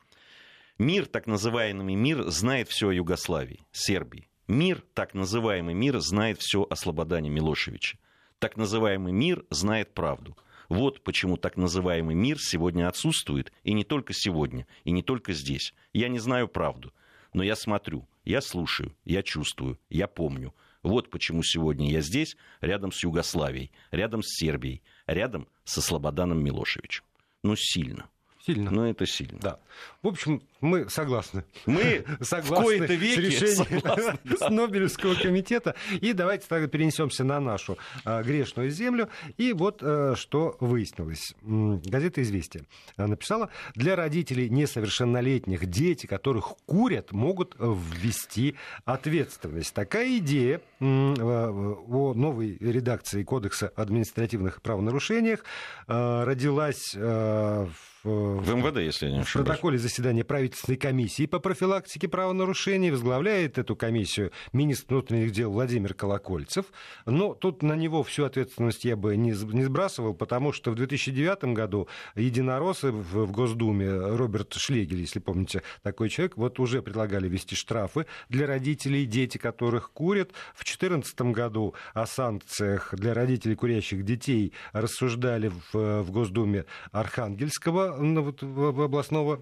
[0.77, 4.29] Мир, так называемый мир, знает все о Югославии, Сербии.
[4.47, 7.97] Мир, так называемый мир, знает все о Слободане Милошевича.
[8.37, 10.37] Так называемый мир знает правду.
[10.67, 15.73] Вот почему так называемый мир сегодня отсутствует, и не только сегодня, и не только здесь.
[15.93, 16.93] Я не знаю правду,
[17.33, 20.53] но я смотрю, я слушаю, я чувствую, я помню.
[20.81, 27.03] Вот почему сегодня я здесь, рядом с Югославией, рядом с Сербией, рядом со Слободаном Милошевичем.
[27.43, 28.09] Ну, сильно.
[28.45, 28.71] Сильно.
[28.71, 29.39] Но это сильно.
[29.39, 29.59] Да.
[30.01, 31.43] В общем, мы согласны.
[31.65, 34.49] Мы согласны в веке с решением согласны, да.
[34.49, 35.75] Нобелевского комитета.
[36.01, 39.09] И давайте тогда перенесемся на нашу а, грешную землю.
[39.37, 41.33] И вот а, что выяснилось.
[41.41, 42.63] Газета «Известия»
[42.97, 49.73] написала, для родителей несовершеннолетних дети, которых курят, могут ввести ответственность.
[49.73, 55.43] Такая идея о новой редакции Кодекса административных правонарушениях
[55.87, 57.69] а, родилась в
[58.03, 59.45] в МВД, если я не ошибаюсь.
[59.45, 65.93] В протоколе заседания правительственной комиссии по профилактике правонарушений возглавляет эту комиссию министр внутренних дел Владимир
[65.93, 66.65] Колокольцев.
[67.05, 71.53] Но тут на него всю ответственность я бы не, не сбрасывал, потому что в 2009
[71.53, 78.07] году единороссы в, Госдуме, Роберт Шлегель, если помните, такой человек, вот уже предлагали ввести штрафы
[78.29, 80.31] для родителей, дети которых курят.
[80.55, 88.23] В 2014 году о санкциях для родителей курящих детей рассуждали в, в Госдуме Архангельского ну,
[88.23, 89.41] вот, областного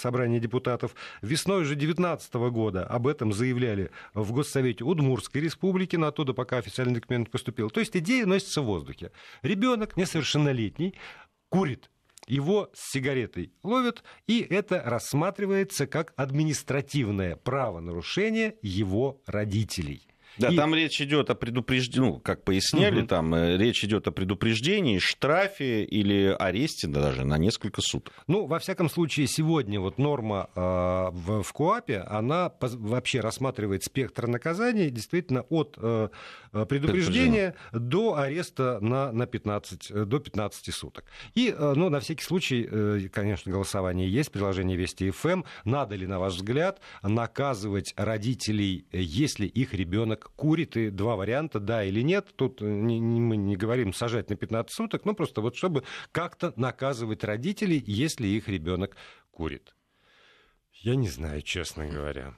[0.00, 0.94] собрания депутатов.
[1.22, 6.94] Весной уже 2019 года об этом заявляли в Госсовете Удмурской республики, но оттуда пока официальный
[6.94, 7.70] документ поступил.
[7.70, 9.12] То есть идея носится в воздухе.
[9.42, 10.94] Ребенок несовершеннолетний
[11.48, 11.90] курит
[12.26, 20.09] его с сигаретой ловят, и это рассматривается как административное правонарушение его родителей.
[20.38, 20.56] Да, и...
[20.56, 23.08] там речь идет о предупреждении, ну, как поясняли, угу.
[23.08, 28.14] там э, речь идет о предупреждении, штрафе или аресте даже на несколько суток.
[28.26, 34.26] Ну, во всяком случае, сегодня вот норма э, в, в КОАПе, она вообще рассматривает спектр
[34.26, 36.08] наказаний действительно от э,
[36.52, 41.04] э предупреждения до ареста на, на 15, э, до 15 суток.
[41.34, 45.42] И, э, ну, на всякий случай, э, конечно, голосование есть, приложение Вести ФМ.
[45.64, 51.60] Надо ли, на ваш взгляд, наказывать родителей, если их ребенок человек курит, и два варианта,
[51.60, 52.28] да или нет.
[52.36, 56.52] Тут не, не, мы не говорим сажать на 15 суток, ну просто вот чтобы как-то
[56.56, 58.96] наказывать родителей, если их ребенок
[59.30, 59.74] курит.
[60.72, 62.36] Я не знаю, честно говоря.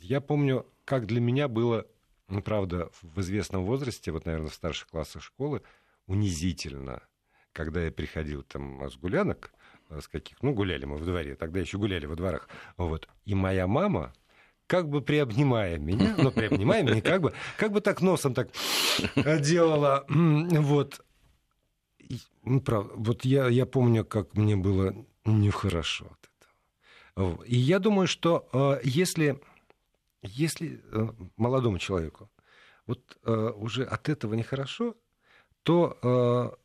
[0.00, 1.86] Я помню, как для меня было,
[2.28, 5.62] ну, правда, в известном возрасте, вот, наверное, в старших классах школы,
[6.06, 7.02] унизительно,
[7.52, 9.52] когда я приходил там с гулянок,
[9.88, 13.66] с каких, ну, гуляли мы в дворе, тогда еще гуляли во дворах, вот, и моя
[13.66, 14.12] мама
[14.66, 18.48] как бы приобнимая меня, ну, приобнимая меня, как бы, как бы так носом так
[19.40, 21.00] делала, вот.
[22.44, 26.30] Ну, правда, вот я, я помню, как мне было нехорошо от
[27.16, 27.42] этого.
[27.44, 29.40] И я думаю, что э, если,
[30.22, 32.30] если э, молодому человеку
[32.86, 34.94] вот э, уже от этого нехорошо,
[35.64, 36.56] то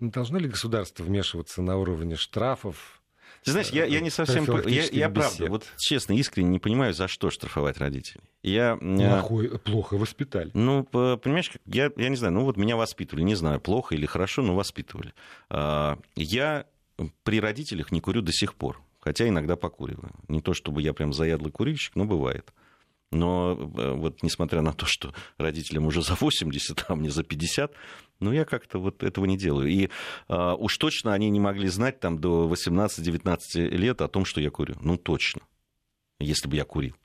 [0.00, 3.02] должно ли государство вмешиваться на уровне штрафов,
[3.44, 4.44] ты знаешь, я, я не совсем...
[4.66, 8.22] Я, я правда, вот честно, искренне не понимаю, за что штрафовать родителей.
[8.42, 10.50] Я, Плохой, плохо воспитали.
[10.54, 14.40] Ну, понимаешь, я, я не знаю, ну вот меня воспитывали, не знаю, плохо или хорошо,
[14.40, 15.12] но воспитывали.
[15.50, 16.64] А, я
[17.22, 20.12] при родителях не курю до сих пор, хотя иногда покуриваю.
[20.28, 22.50] Не то чтобы я прям заядлый курильщик, но бывает.
[23.10, 27.72] Но э, вот несмотря на то, что родителям уже за 80, а мне за 50,
[28.20, 29.68] ну, я как-то вот этого не делаю.
[29.68, 29.90] И
[30.28, 34.50] а, уж точно они не могли знать там до 18-19 лет о том, что я
[34.50, 34.76] курю.
[34.80, 35.42] Ну, точно.
[36.20, 36.96] Если бы я курил.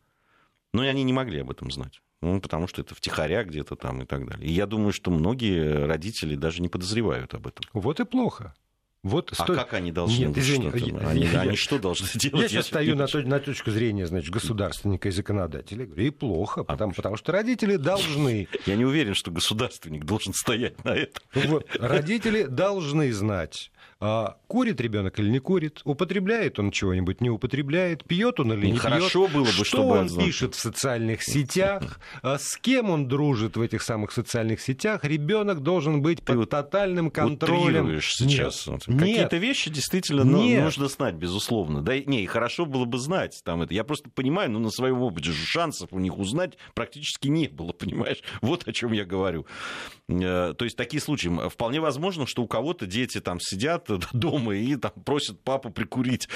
[0.73, 2.01] Но и они не могли об этом знать.
[2.21, 4.47] Ну, потому что это втихаря где-то там и так далее.
[4.47, 7.65] И я думаю, что многие родители даже не подозревают об этом.
[7.73, 8.53] Вот и плохо.
[9.01, 12.43] Вот а как они должны Нет, извини, что они, я, они что должны делать?
[12.43, 15.85] Я сейчас стою на, то, на точку зрения значит, государственника и законодателя.
[15.85, 18.49] Говорю, и плохо, а потому, потому что родители должны...
[18.65, 21.23] Я не уверен, что государственник должен стоять на этом.
[21.33, 28.05] Вот, родители должны знать, а, курит ребенок или не курит, употребляет он чего-нибудь, не употребляет,
[28.05, 31.99] пьет он или не Хорошо пьет, было бы, что чтобы он пишет в социальных сетях,
[32.21, 35.03] а с кем он дружит в этих самых социальных сетях.
[35.03, 37.99] Ребенок должен быть Ты под тотальным контролем.
[38.01, 38.67] сейчас.
[38.67, 38.85] Нет.
[38.85, 40.63] Какие-то вещи действительно ну, Нет.
[40.63, 41.81] нужно знать, безусловно.
[41.81, 43.41] Да, не, и хорошо было бы знать.
[43.43, 43.73] Там это.
[43.73, 48.23] Я просто понимаю, но на своем опыте шансов у них узнать практически не было, понимаешь?
[48.41, 49.45] Вот о чем я говорю.
[50.07, 51.29] Э, то есть такие случаи.
[51.49, 56.29] Вполне возможно, что у кого-то дети там сидят дома и там просят папу прикурить.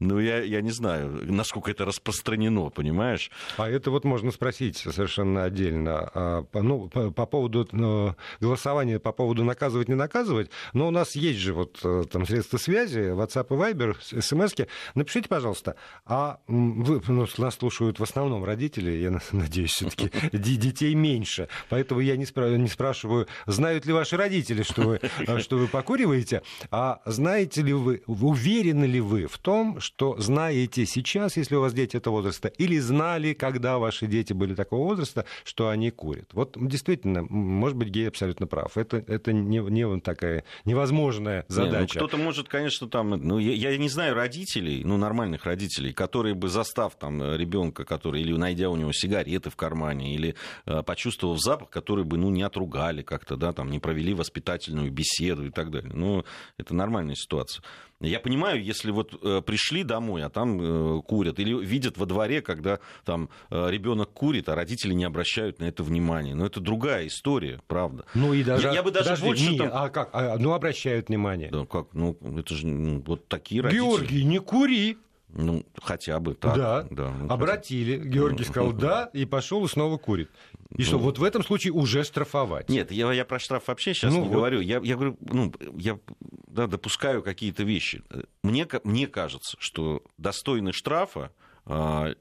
[0.00, 3.30] Ну, я, я не знаю, насколько это распространено, понимаешь?
[3.56, 6.10] А это вот можно спросить совершенно отдельно.
[6.14, 11.16] А, ну, по, по поводу ну, голосования, по поводу наказывать, не наказывать, но у нас
[11.16, 14.68] есть же вот э, там средства связи, WhatsApp и Viber, смс -ки.
[14.94, 15.74] Напишите, пожалуйста,
[16.06, 22.00] а вы, ну, нас слушают в основном родители, я надеюсь, все таки детей меньше, поэтому
[22.00, 25.00] я не, спра- не спрашиваю, знают ли ваши родители, что вы,
[25.40, 31.36] что вы покуриваете, а знаете ли вы, уверены ли вы в том, что знаете сейчас,
[31.36, 35.68] если у вас дети этого возраста, или знали, когда ваши дети были такого возраста, что
[35.68, 36.32] они курят.
[36.32, 38.76] Вот действительно, может быть, гей абсолютно прав.
[38.76, 41.98] Это, это не, не такая невозможная задача.
[41.98, 45.92] Не, ну, кто-то может, конечно, там, ну, я, я не знаю родителей, ну, нормальных родителей,
[45.92, 50.34] которые бы застав там ребенка, который, или найдя у него сигареты в кармане, или
[50.66, 55.46] э, почувствовав запах, который бы, ну, не отругали как-то, да, там, не провели воспитательную беседу
[55.46, 55.92] и так далее.
[55.94, 56.24] Ну,
[56.56, 57.62] это нормальная ситуация.
[58.00, 62.42] Я понимаю, если вот э, пришли домой, а там э, курят, или видят во дворе,
[62.42, 66.34] когда там э, ребенок курит, а родители не обращают на это внимания.
[66.34, 68.04] Но это другая история, правда.
[68.14, 68.68] Ну и даже...
[68.68, 69.50] Я, я бы даже подожди, больше...
[69.50, 69.70] Не, там...
[69.72, 70.10] А как?
[70.12, 71.50] А, ну обращают внимание.
[71.50, 71.92] Да как?
[71.92, 73.84] Ну это же ну, вот такие родители.
[73.84, 74.96] Георгий, не кури!
[75.30, 76.56] Ну, хотя бы так.
[76.56, 77.98] Да, да ну, обратили.
[77.98, 78.08] Хотя...
[78.10, 80.30] Георгий сказал «да» и пошел и снова курит.
[80.70, 82.68] И ну, что, вот в этом случае уже штрафовать?
[82.68, 84.34] Нет, я, я про штраф вообще сейчас ну, не вот.
[84.34, 84.60] говорю.
[84.60, 85.98] Я, я говорю, ну, я
[86.46, 88.02] да, допускаю какие-то вещи.
[88.42, 91.30] Мне, мне кажется, что достойны штрафа
[91.66, 92.14] а,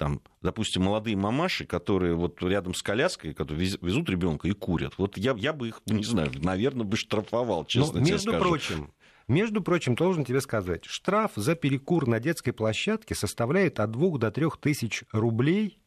[0.00, 4.94] там, допустим, молодые мамаши, которые вот рядом с коляской, которые везут ребенка и курят.
[4.96, 8.42] Вот я, я бы их, не знаю, наверное, бы штрафовал, честно Но, тебе между скажу.
[8.42, 8.90] прочим,
[9.30, 14.30] между прочим, должен тебе сказать, штраф за перекур на детской площадке составляет от 2 до
[14.30, 15.78] 3 тысяч рублей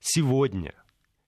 [0.00, 0.74] сегодня.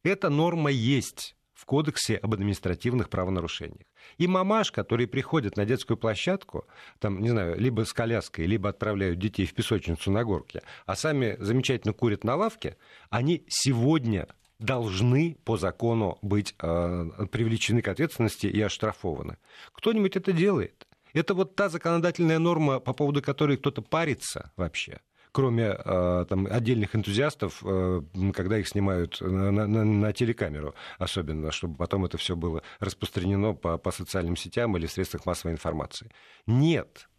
[0.03, 3.87] Эта норма есть в Кодексе об административных правонарушениях.
[4.19, 6.67] И мамаш, которые приходят на детскую площадку,
[6.99, 11.37] там, не знаю, либо с коляской, либо отправляют детей в песочницу на горке, а сами
[11.41, 12.77] замечательно курят на лавке,
[13.09, 19.39] они сегодня должны по закону быть э, привлечены к ответственности и оштрафованы.
[19.73, 20.87] Кто-нибудь это делает?
[21.17, 25.01] Это вот та законодательная норма, по поводу которой кто-то парится вообще
[25.33, 28.01] кроме э, там, отдельных энтузиастов, э,
[28.33, 33.77] когда их снимают на, на, на телекамеру, особенно, чтобы потом это все было распространено по,
[33.77, 36.11] по социальным сетям или в средствах массовой информации.
[36.47, 37.11] Нет.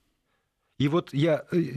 [0.80, 1.74] И вот я, э,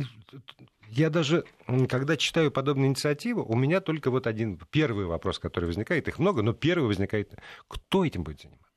[0.88, 1.44] я даже,
[1.90, 6.40] когда читаю подобные инициативы, у меня только вот один первый вопрос, который возникает, их много,
[6.40, 7.35] но первый возникает,
[7.68, 8.69] кто этим будет заниматься?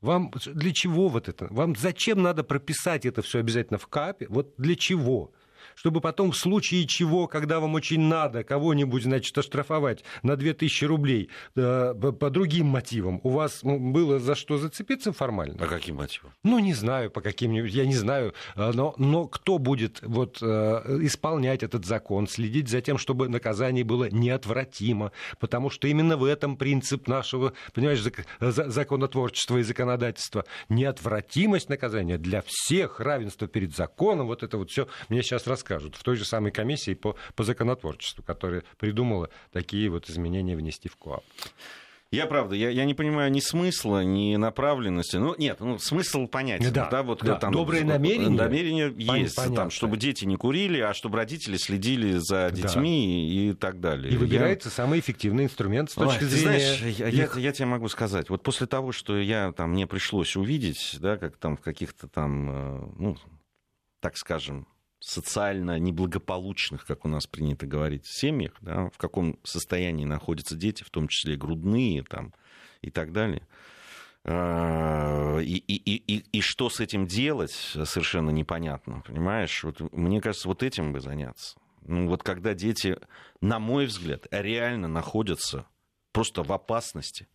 [0.00, 1.46] Вам для чего вот это?
[1.50, 4.26] Вам зачем надо прописать это все обязательно в КАПе?
[4.28, 5.32] Вот для чего?
[5.76, 11.28] Чтобы потом в случае чего, когда вам очень надо кого-нибудь, значит, оштрафовать на 2000 рублей
[11.54, 15.58] э, по другим мотивам, у вас было за что зацепиться формально?
[15.58, 16.32] По каким мотивам?
[16.42, 20.46] Ну, не знаю, по каким-нибудь, я не знаю, э, но, но кто будет вот, э,
[21.02, 26.56] исполнять этот закон, следить за тем, чтобы наказание было неотвратимо, потому что именно в этом
[26.56, 28.02] принцип нашего, понимаешь,
[28.40, 30.46] законотворчества и законодательства.
[30.70, 35.96] Неотвратимость наказания для всех, равенство перед законом, вот это вот все мне сейчас рассказывают скажут
[35.96, 40.96] в той же самой комиссии по, по законотворчеству, которая придумала такие вот изменения внести в
[40.96, 41.24] КОАП.
[42.12, 45.16] Я правда, я, я не понимаю ни смысла, ни направленности.
[45.16, 46.72] Ну, нет, ну, смысл понятен.
[46.72, 47.34] Да, да, вот, да.
[47.34, 48.28] Там, Добрые намерения.
[48.28, 53.34] Намерения есть, там, чтобы дети не курили, а чтобы родители следили за детьми да.
[53.34, 54.14] и так далее.
[54.14, 54.72] И выбирается я...
[54.72, 56.76] самый эффективный инструмент с точки Ой, зрения...
[56.76, 60.36] Знаешь, я, я, я тебе могу сказать, вот после того, что я, там, мне пришлось
[60.36, 63.16] увидеть, да, как там в каких-то там, э, ну,
[64.00, 64.68] так скажем,
[65.06, 70.90] социально неблагополучных, как у нас принято говорить, семьях, да, в каком состоянии находятся дети, в
[70.90, 72.34] том числе грудные там,
[72.82, 73.46] и так далее.
[74.24, 79.62] А, и, и, и, и что с этим делать, совершенно непонятно, понимаешь?
[79.62, 81.56] Вот, мне кажется, вот этим бы заняться.
[81.82, 82.98] Ну, вот когда дети,
[83.40, 85.68] на мой взгляд, реально находятся
[86.10, 87.28] просто в опасности,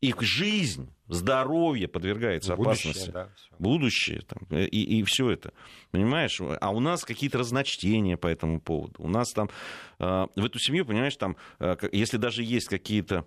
[0.00, 3.10] их жизнь, здоровье подвергается будущее, опасности.
[3.10, 5.52] Да, будущее там, и, и все это.
[5.90, 6.40] Понимаешь?
[6.40, 8.94] А у нас какие-то разночтения по этому поводу.
[8.98, 9.50] У нас там
[9.98, 13.26] э, в эту семью, понимаешь, там, э, если даже есть какие-то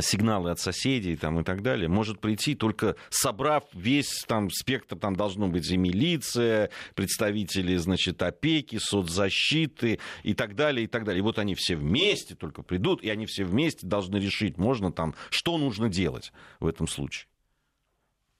[0.00, 5.14] сигналы от соседей там, и так далее, может прийти только собрав весь там, спектр, там
[5.14, 11.20] должно быть и милиция, представители значит, опеки, соцзащиты и так далее, и так далее.
[11.20, 15.14] И вот они все вместе только придут, и они все вместе должны решить, можно там,
[15.30, 17.28] что нужно делать в этом случае.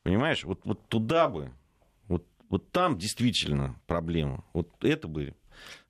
[0.03, 1.51] Понимаешь, вот, вот туда бы,
[2.09, 4.45] вот, вот там действительно проблема.
[4.53, 5.35] Вот это бы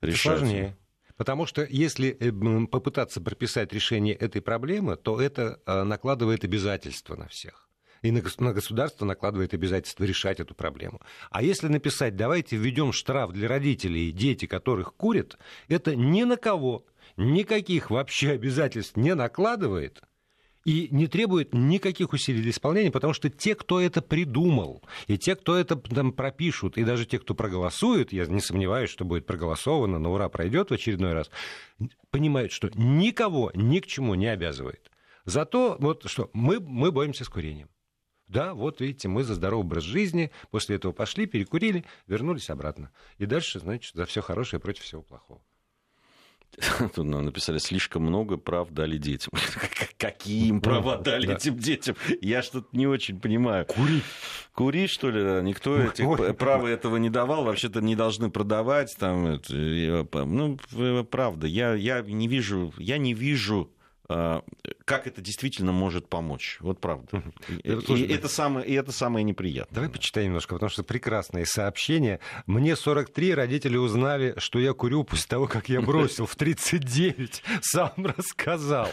[0.01, 0.39] решать.
[0.39, 0.77] Сложнее.
[1.17, 7.27] Потому что если э, попытаться прописать решение этой проблемы, то это э, накладывает обязательства на
[7.27, 7.69] всех.
[8.01, 8.21] и на,
[8.53, 11.01] государство накладывает обязательство решать эту проблему.
[11.31, 15.37] А если написать, давайте введем штраф для родителей, дети которых курят,
[15.69, 16.85] это ни на кого
[17.17, 20.01] никаких вообще обязательств не накладывает–
[20.65, 25.35] и не требует никаких усилий для исполнения, потому что те, кто это придумал, и те,
[25.35, 29.99] кто это там пропишут, и даже те, кто проголосует, я не сомневаюсь, что будет проголосовано,
[29.99, 31.29] на ура пройдет в очередной раз,
[32.09, 34.91] понимают, что никого ни к чему не обязывает.
[35.23, 37.69] Зато вот что, мы, мы боремся с курением.
[38.27, 42.91] Да, вот видите, мы за здоровый образ жизни, после этого пошли, перекурили, вернулись обратно.
[43.19, 45.43] И дальше, значит, за все хорошее против всего плохого.
[46.95, 49.31] Тут нам написали, слишком много прав дали детям.
[49.97, 51.95] Какие им права дали этим детям?
[52.21, 53.65] Я что-то не очень понимаю.
[53.65, 54.03] Курить.
[54.53, 55.41] Курить, что ли?
[55.43, 57.43] Никто этих права этого не давал.
[57.43, 58.95] Вообще-то не должны продавать.
[58.97, 59.41] Там,
[60.13, 60.57] ну,
[61.03, 63.71] правда, я, я не вижу, я не вижу
[64.07, 66.57] как это действительно может помочь.
[66.59, 67.23] Вот правда.
[67.63, 69.73] И, и, это, самое, и это самое неприятное.
[69.75, 72.19] Давай почитаем немножко, потому что прекрасное сообщение.
[72.45, 76.25] Мне 43, родители узнали, что я курю после того, как я бросил.
[76.25, 78.89] В 39 сам рассказал.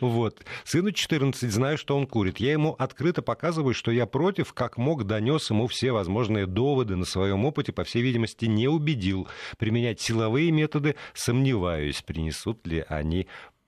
[0.00, 0.44] Вот.
[0.64, 2.38] Сыну 14, знаю, что он курит.
[2.38, 7.04] Я ему открыто показываю, что я против, как мог, донес ему все возможные доводы на
[7.04, 9.28] своем опыте, по всей видимости, не убедил.
[9.58, 13.26] Применять силовые методы, сомневаюсь, принесут ли они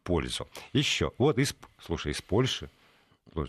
[0.08, 0.48] пользу.
[0.72, 1.54] Еще, вот, из,
[1.84, 2.70] слушай, из Польши,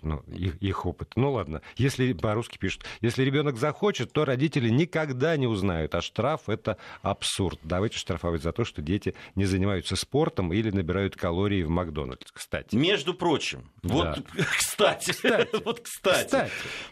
[0.01, 1.13] ну, их, их опыт.
[1.15, 6.49] Ну ладно, если по-русски пишут, если ребенок захочет, то родители никогда не узнают, а штраф
[6.49, 7.59] это абсурд.
[7.63, 12.75] Давайте штрафовать за то, что дети не занимаются спортом или набирают калории в Макдональдс, кстати.
[12.75, 13.93] Между прочим, да.
[13.93, 14.25] вот,
[14.57, 16.51] кстати, кстати, вот, кстати, кстати.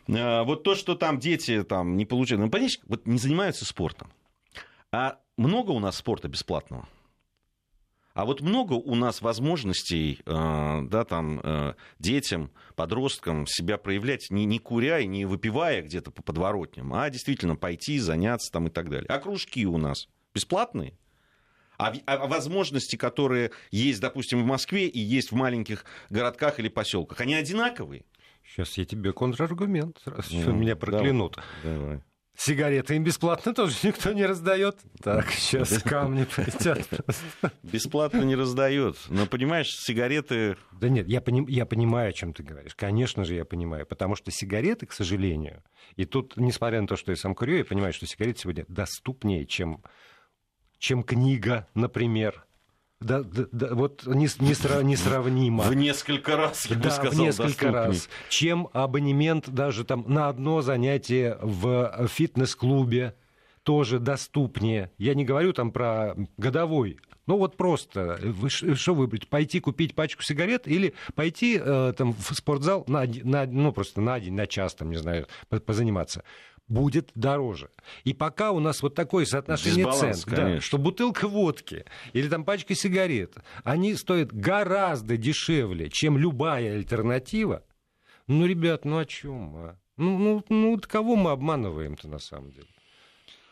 [0.10, 4.10] А, вот то, что там дети там не получают, ну, понимаешь, вот не занимаются спортом.
[4.94, 6.88] А много у нас спорта бесплатного?
[8.18, 14.46] А вот много у нас возможностей э, да, там, э, детям, подросткам себя проявлять, не,
[14.46, 18.90] не куря и не выпивая где-то по подворотням, а действительно пойти, заняться там и так
[18.90, 19.06] далее.
[19.08, 20.98] А кружки у нас бесплатные?
[21.78, 27.22] А, а возможности, которые есть, допустим, в Москве и есть в маленьких городках или поселках,
[27.22, 28.04] они одинаковые?
[28.44, 31.38] Сейчас я тебе контраргумент, раз ну, меня проклянут.
[31.62, 31.80] Давай.
[31.80, 32.04] давай.
[32.38, 34.78] Сигареты им бесплатно тоже никто не раздает.
[35.02, 36.88] Так, сейчас камни полетят.
[37.64, 38.98] Бесплатно не раздают.
[39.10, 40.56] Но понимаешь, сигареты.
[40.72, 42.76] Да нет, я, поним, я понимаю, о чем ты говоришь.
[42.76, 43.88] Конечно же, я понимаю.
[43.88, 45.64] Потому что сигареты, к сожалению,
[45.96, 49.48] и тут, несмотря на то, что я сам курю, я понимаю, что сигареты сегодня доступнее,
[49.48, 49.84] чем,
[50.78, 52.46] чем книга, например.
[53.00, 55.64] Да, да, да, вот не, не, несравнимо.
[55.66, 58.10] В несколько раз, я бы да, сказал, в несколько раз.
[58.30, 63.14] Чем абонемент даже там на одно занятие в фитнес-клубе
[63.62, 64.92] тоже доступнее.
[64.98, 66.98] Я не говорю там про годовой.
[67.28, 72.34] Ну вот просто, вы, что выбрать, пойти купить пачку сигарет или пойти э, там в
[72.34, 75.28] спортзал на, на, ну просто на день, на час, там, не знаю,
[75.66, 76.24] позаниматься
[76.68, 77.70] будет дороже.
[78.04, 82.76] И пока у нас вот такое соотношение цен, да, что бутылка водки или там пачка
[82.76, 87.64] сигарет, они стоят гораздо дешевле, чем любая альтернатива.
[88.28, 89.56] Ну, ребят, ну о чем?
[89.56, 89.80] А?
[89.96, 92.68] Ну, ну, ну, кого мы обманываем-то на самом деле?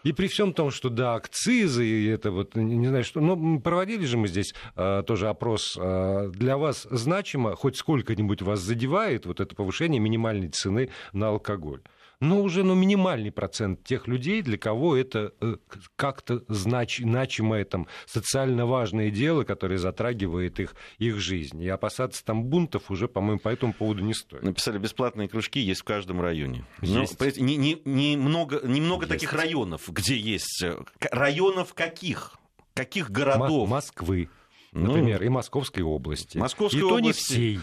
[0.03, 4.05] И при всем том, что да, акцизы, и это вот, не знаю, что, но проводили
[4.05, 5.76] же мы здесь а, тоже опрос.
[5.80, 11.82] А, для вас значимо, хоть сколько-нибудь вас задевает вот это повышение минимальной цены на алкоголь?
[12.20, 15.55] Но уже ну, минимальный процент тех людей, для кого это э,
[15.95, 21.61] как-то знач, значимое там, социально важное дело, которое затрагивает их, их жизнь.
[21.61, 24.43] И опасаться там бунтов уже, по-моему, по этому поводу не стоит.
[24.43, 26.66] Написали, бесплатные кружки есть в каждом районе.
[26.82, 27.20] Ну, есть.
[27.20, 29.13] Но, не, не, не много, не много есть.
[29.13, 30.63] таких районов, где есть.
[30.63, 30.80] Э,
[31.11, 32.36] районов каких?
[32.74, 33.70] Каких городов?
[33.70, 34.30] Москвы.
[34.76, 36.38] Ну, например, ну, и Московской области.
[36.38, 37.59] Московской и области, то не всей.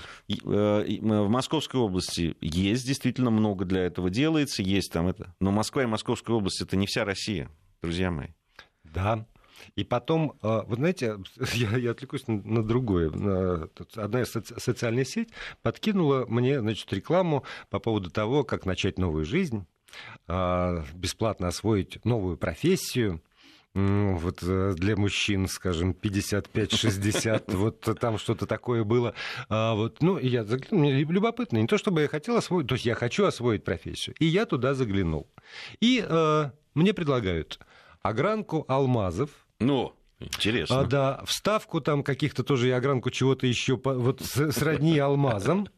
[0.46, 5.34] Э, в Московской области есть действительно много для этого делается, есть там это.
[5.38, 7.50] Но Москва и Московская область это не вся Россия,
[7.82, 8.28] друзья мои.
[8.82, 9.26] Да,
[9.76, 11.18] и потом, э, вы знаете,
[11.52, 13.10] я, я отвлекусь на, на другое.
[13.94, 15.28] Одна соци, социальная сеть
[15.60, 19.66] подкинула мне значит, рекламу по поводу того, как начать новую жизнь,
[20.28, 23.22] э, бесплатно освоить новую профессию
[23.74, 29.14] вот э, для мужчин, скажем, 55-60, вот там что-то такое было.
[29.48, 32.84] А вот, ну, я заглянул, мне любопытно, не то чтобы я хотел освоить, то есть
[32.84, 34.14] я хочу освоить профессию.
[34.18, 35.26] И я туда заглянул.
[35.80, 37.60] И э, мне предлагают
[38.02, 39.30] огранку алмазов.
[39.58, 39.94] Ну,
[40.24, 40.80] Интересно.
[40.80, 45.68] А, да, вставку там каких-то тоже и огранку чего-то еще вот сродни алмазам,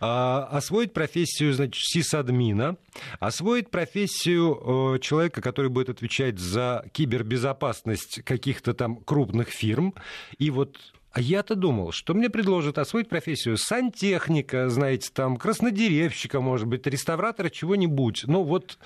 [0.00, 2.76] а, освоить профессию, значит, сисадмина,
[3.20, 9.94] освоить профессию человека, который будет отвечать за кибербезопасность каких-то там крупных фирм,
[10.38, 10.78] и вот
[11.14, 17.50] А я-то думал, что мне предложат освоить профессию сантехника, знаете, там, краснодеревщика, может быть, реставратора,
[17.50, 18.24] чего-нибудь.
[18.26, 18.78] Ну, вот,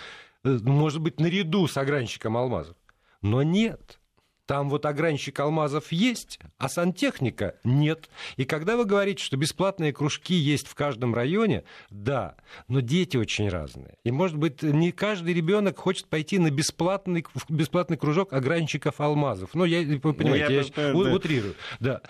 [0.42, 2.76] э, может быть, наряду с огранщиком алмазов.
[3.22, 4.00] Но нет.
[4.46, 8.08] Там вот огранщик алмазов есть, а сантехника нет.
[8.36, 12.36] И когда вы говорите, что бесплатные кружки есть в каждом районе, да,
[12.68, 13.94] но дети очень разные.
[14.04, 19.50] И, может быть, не каждый ребенок хочет пойти на бесплатный, бесплатный кружок огранщиков алмазов.
[19.54, 21.14] Ну, я, вы понимаете, ну, я, я понимаю, да.
[21.14, 21.54] утрирую.
[21.80, 22.00] Да.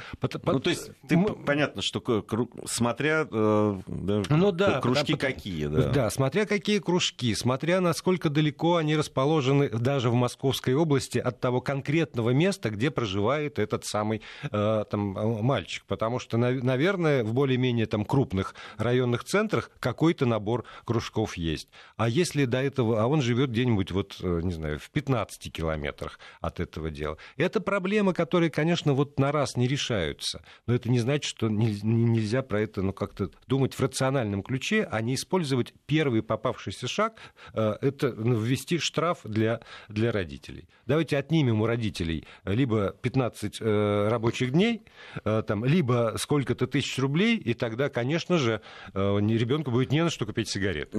[0.44, 1.34] Ну, то есть, ты, Мы...
[1.34, 2.24] понятно, что
[2.66, 5.66] смотря э, да, ну, да, кружки потому, какие.
[5.66, 5.88] Да.
[5.88, 11.60] да, смотря какие кружки, смотря насколько далеко они расположены даже в Московской области от того
[11.60, 15.00] конкретного конкретного места, где проживает этот самый э, там,
[15.42, 15.84] мальчик.
[15.86, 21.68] Потому что, наверное, в более-менее там, крупных районных центрах какой-то набор кружков есть.
[21.96, 26.18] А если до этого, а он живет где-нибудь, вот, э, не знаю, в 15 километрах
[26.40, 27.16] от этого дела.
[27.36, 30.42] Это проблемы, которые, конечно, вот на раз не решаются.
[30.66, 35.00] Но это не значит, что нельзя про это ну, как-то думать в рациональном ключе, а
[35.00, 37.12] не использовать первый попавшийся шаг,
[37.54, 40.68] э, это ну, ввести штраф для, для родителей.
[40.86, 44.82] Давайте отнимем у родителей рублей, либо 15 э, рабочих дней,
[45.24, 48.60] э, там, либо сколько-то тысяч рублей, и тогда, конечно же,
[48.94, 50.92] э, ребенку будет не на что купить сигарет.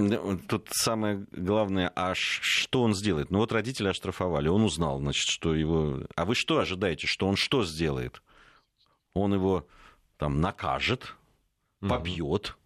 [0.48, 3.30] Тут самое главное, а что он сделает?
[3.30, 6.00] Ну вот родители оштрафовали, он узнал, значит, что его...
[6.14, 8.22] А вы что ожидаете, что он что сделает?
[9.14, 9.66] Он его
[10.16, 11.14] там накажет,
[11.80, 12.56] побьет,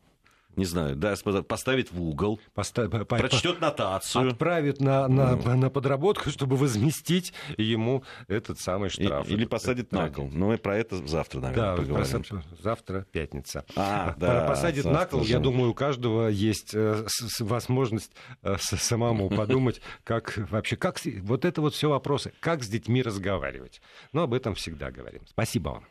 [0.57, 1.15] не знаю, да,
[1.47, 2.91] поставит в угол, Постав...
[3.07, 4.31] прочтет нотацию.
[4.31, 5.57] Отправит на, на, ну.
[5.57, 9.29] на подработку, чтобы возместить ему этот самый штраф.
[9.29, 10.31] или посадит на кол.
[10.33, 12.43] Но мы про это завтра, наверное, да, поговорим.
[12.61, 13.65] Завтра пятница.
[13.77, 17.07] А, да, посадит на кол, я думаю, у каждого есть э,
[17.41, 23.03] возможность э, самому подумать, как вообще, как вот это вот все вопросы, как с детьми
[23.03, 23.81] разговаривать.
[24.13, 25.23] Но об этом всегда говорим.
[25.27, 25.85] Спасибо вам.